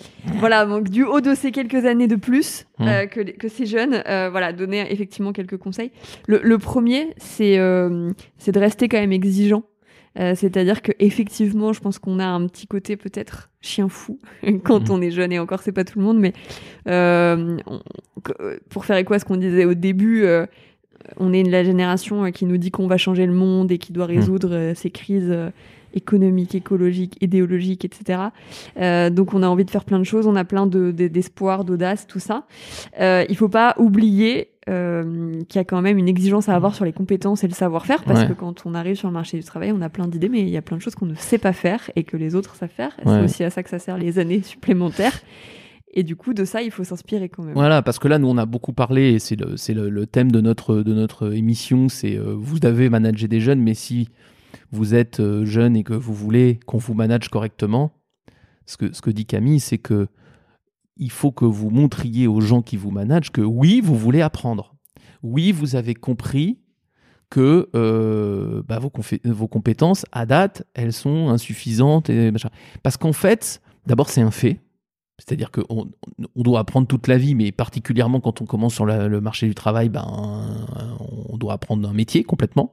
[0.41, 4.03] voilà, donc du haut de ces quelques années de plus euh, que, que ces jeunes,
[4.09, 5.93] euh, voilà, donner effectivement quelques conseils.
[6.27, 9.63] Le, le premier, c'est euh, c'est de rester quand même exigeant.
[10.19, 14.19] Euh, C'est-à-dire que effectivement, je pense qu'on a un petit côté peut-être chien fou
[14.65, 14.93] quand Mm.
[14.93, 16.33] on est jeune et encore c'est pas tout le monde, mais
[16.89, 17.81] euh, on-
[18.71, 20.47] pour faire écho à ce qu'on disait au début, euh,
[21.19, 24.07] on est la génération qui nous dit qu'on va changer le monde et qui doit
[24.07, 25.35] résoudre euh, ces crises
[25.95, 28.21] économiques, écologiques, idéologiques, etc.
[28.79, 31.09] Euh, donc on a envie de faire plein de choses, on a plein de- de-
[31.09, 32.45] d'espoir, d'audace, tout ça.
[33.01, 36.75] Euh, il faut pas oublier euh, qu'il y a quand même une exigence à avoir
[36.75, 38.29] sur les compétences et le savoir-faire, parce Ouais.
[38.29, 40.49] que quand on arrive sur le marché du travail, on a plein d'idées, mais il
[40.49, 42.71] y a plein de choses qu'on ne sait pas faire et que les autres savent
[42.71, 42.93] faire.
[43.05, 43.13] Ouais.
[43.19, 45.21] C'est aussi à ça que ça sert les années supplémentaires.
[45.97, 47.53] Et du coup, de ça, il faut s'inspirer quand même.
[47.55, 50.07] Voilà, parce que là, nous, on a beaucoup parlé, et c'est le, c'est le, le
[50.07, 54.09] thème de notre, de notre émission, c'est euh, vous avez managé des jeunes, mais si
[54.71, 57.93] vous êtes euh, jeune et que vous voulez qu'on vous manage correctement,
[58.67, 60.09] ce que, ce que dit Camille, c'est que
[60.97, 64.77] il faut que vous montriez aux gens qui vous managent que oui, vous voulez apprendre.
[65.23, 66.59] Oui, vous avez compris
[67.31, 72.11] que euh, bah, vos, compétences, à date, elles sont insuffisantes.
[72.83, 74.61] Parce qu'en fait, d'abord, c'est un fait.
[75.19, 75.91] C'est-à-dire qu'on
[76.35, 79.55] on doit apprendre toute la vie, mais particulièrement quand on commence sur le marché du
[79.55, 80.05] travail, ben,
[81.29, 82.73] on doit apprendre un métier complètement.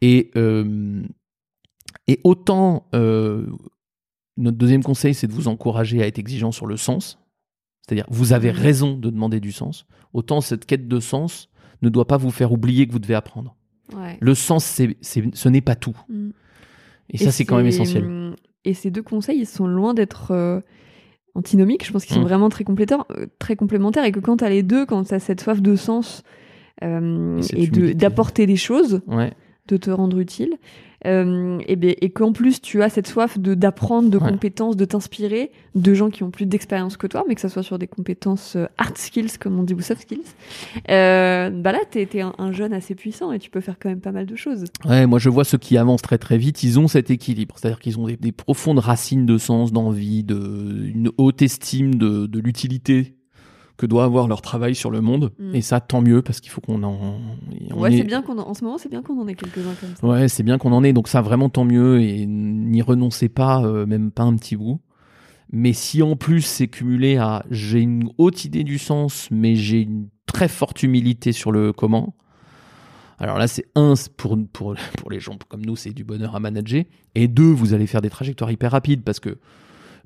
[0.00, 1.02] Et, euh,
[2.08, 3.46] et autant, euh,
[4.36, 7.18] notre deuxième conseil, c'est de vous encourager à être exigeant sur le sens.
[7.82, 8.58] C'est-à-dire, vous avez Mhm.
[8.58, 9.86] raison de demander du sens.
[10.12, 11.48] Autant cette quête de sens
[11.82, 13.54] ne doit pas vous faire oublier que vous devez apprendre.
[13.94, 14.16] Ouais.
[14.20, 15.96] Le sens, c'est, c'est- ce n'est pas tout.
[16.08, 16.30] Mm.
[17.10, 18.04] Et ça, c'est quand même essentiel.
[18.04, 18.34] hum,
[18.64, 20.60] Et ces deux conseils, ils sont loin d'être euh,
[21.34, 21.84] antinomiques.
[21.84, 23.04] Je pense qu'ils sont vraiment très complémentaires,
[23.38, 25.76] très complémentaires et que quand tu as les deux, quand tu as cette soif de
[25.76, 26.22] sens
[26.82, 29.32] euh, Et de- d'apporter des choses, Ouais.
[29.68, 30.54] De te rendre utile,
[31.06, 34.30] euh, et, ben- et qu'en plus tu as cette soif de d'apprendre, de Ouais.
[34.30, 37.62] compétences, de t'inspirer de gens qui ont plus d'expérience que toi, mais que ça soit
[37.62, 40.20] sur des compétences euh, hard skills comme on dit ou soft skills,
[40.90, 43.88] euh, bah là t'es es un, un jeune assez puissant et tu peux faire quand
[43.88, 44.64] même pas mal de choses.
[44.84, 47.80] Ouais, moi je vois ceux qui avancent très très vite, ils ont cet équilibre, c'est-à-dire
[47.80, 52.38] qu'ils ont des, des profondes racines de sens, d'envie, de une haute estime de, de
[52.40, 53.14] l'utilité
[53.76, 55.32] que doit avoir leur travail sur le monde.
[55.38, 55.54] Mm.
[55.54, 57.18] Et ça, tant mieux parce qu'il faut qu'on en.
[57.70, 59.34] on ouais, est- c'est bien qu'on en, en ce moment c'est bien qu'on en ait
[59.34, 60.06] quelques-uns comme ça.
[60.06, 63.64] Ouais, c'est bien qu'on en ait, donc ça vraiment tant mieux et n'y renoncez pas,
[63.64, 64.80] euh, même pas un petit bout.
[65.52, 69.82] Mais si en plus c'est cumulé à j'ai une haute idée du sens, mais j'ai
[69.82, 72.14] une très forte humilité sur le comment,
[73.18, 76.40] alors là c'est un, pour, pour, pour les gens comme nous, c'est du bonheur à
[76.40, 76.84] manager.
[77.14, 79.38] Et deux, vous allez faire des trajectoires hyper rapides parce que,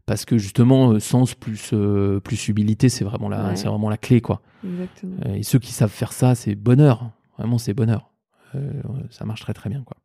[0.09, 3.57] parce que justement, euh, sens plus, euh, plus humilité, c'est vraiment, la, Ouais.
[3.57, 4.21] c'est vraiment la clé.
[4.21, 4.41] quoi.
[4.65, 5.17] Exactement.
[5.27, 7.11] Euh, Et ceux qui savent faire ça, c'est bonheur.
[7.39, 8.11] Vraiment, c'est bonheur.
[8.55, 8.73] Euh,
[9.11, 9.85] ça marche très très bien.
[9.85, 9.97] quoi.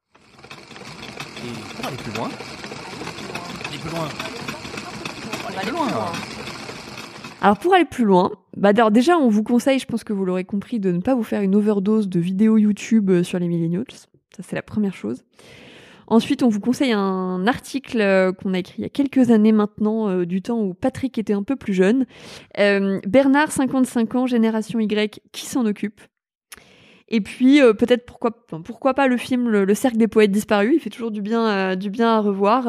[1.46, 2.30] Et pour aller plus loin,
[3.70, 4.08] aller plus loin,
[5.48, 5.88] aller plus loin.
[7.42, 10.24] Alors pour aller plus loin, bah alors déjà on vous conseille, je pense que vous
[10.26, 13.84] l'aurez compris, de ne pas vous faire une overdose de vidéos YouTube sur les millennials.
[14.36, 15.24] Ça c'est la première chose.
[16.14, 19.52] Ensuite, on vous conseille un article euh, qu'on a écrit il y a quelques années
[19.52, 22.06] maintenant, euh, du temps où Patrick était un peu plus jeune.
[22.60, 26.02] Euh, Bernard, 55 ans, génération Y, qui s'en occupe?
[27.08, 30.74] Et puis peut-être pourquoi pas le film le, Le cercle des poètes disparus?
[30.76, 32.64] Il fait toujours du bien à revoir.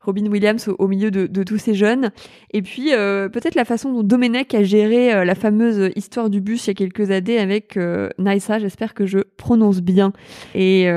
[0.00, 2.10] Robin Williams au, milieu de, tous ces jeunes.
[2.52, 6.68] Et puis peut-être la façon dont Domenech a géré la fameuse histoire du bus il
[6.68, 7.78] y a quelques années avec
[8.18, 8.60] Naïsa.
[8.60, 10.12] J'espère que je prononce bien.
[10.54, 10.88] Et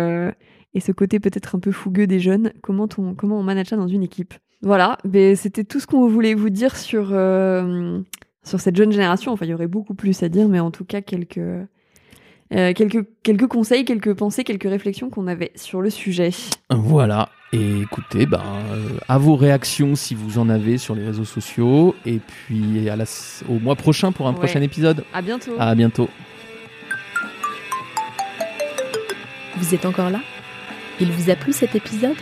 [0.74, 2.52] et ce côté peut-être un peu fougueux des jeunes.
[2.62, 4.34] Comment on comment on manage ça dans une équipe?
[4.62, 4.98] Voilà.
[5.04, 8.00] Ben c'était tout ce qu'on voulait vous dire sur euh,
[8.44, 9.32] sur cette jeune génération.
[9.32, 11.40] Enfin il y aurait beaucoup plus à dire, mais en tout cas quelques
[12.54, 16.32] euh, quelques, quelques conseils, quelques pensées, quelques réflexions qu'on avait sur le sujet.
[16.70, 17.30] Voilà.
[17.54, 18.42] Et écoutez, ben,
[18.72, 21.96] euh, à vos réactions si vous en avez sur les réseaux sociaux.
[22.06, 23.06] Et puis à la,
[23.50, 24.38] au mois prochain pour un Ouais.
[24.38, 25.06] prochain épisode.
[25.14, 25.52] À bientôt.
[25.60, 26.10] À bientôt.
[29.58, 30.20] Vous êtes encore là?
[31.02, 32.16] Il vous a plu cet épisode?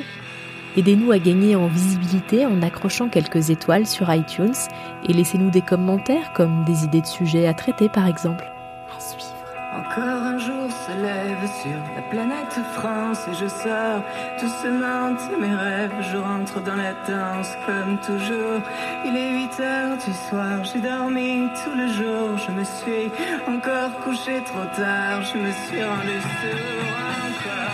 [0.78, 4.56] Aidez-nous à gagner en visibilité en accrochant quelques étoiles sur iTunes
[5.06, 8.46] et laissez-nous des commentaires comme des idées de sujets à traiter par exemple.
[8.96, 9.26] À suivre.
[9.76, 14.02] Encore un jour se lève sur la planète France et je sors
[14.40, 15.92] doucement de mes rêves.
[16.12, 18.62] Je rentre dans la danse comme toujours.
[19.06, 22.38] Il est 8 heures du soir, j'ai dormi tout le jour.
[22.38, 23.12] Je me suis
[23.46, 26.96] encore couché trop tard, je me suis rendu sourd
[27.28, 27.69] encore.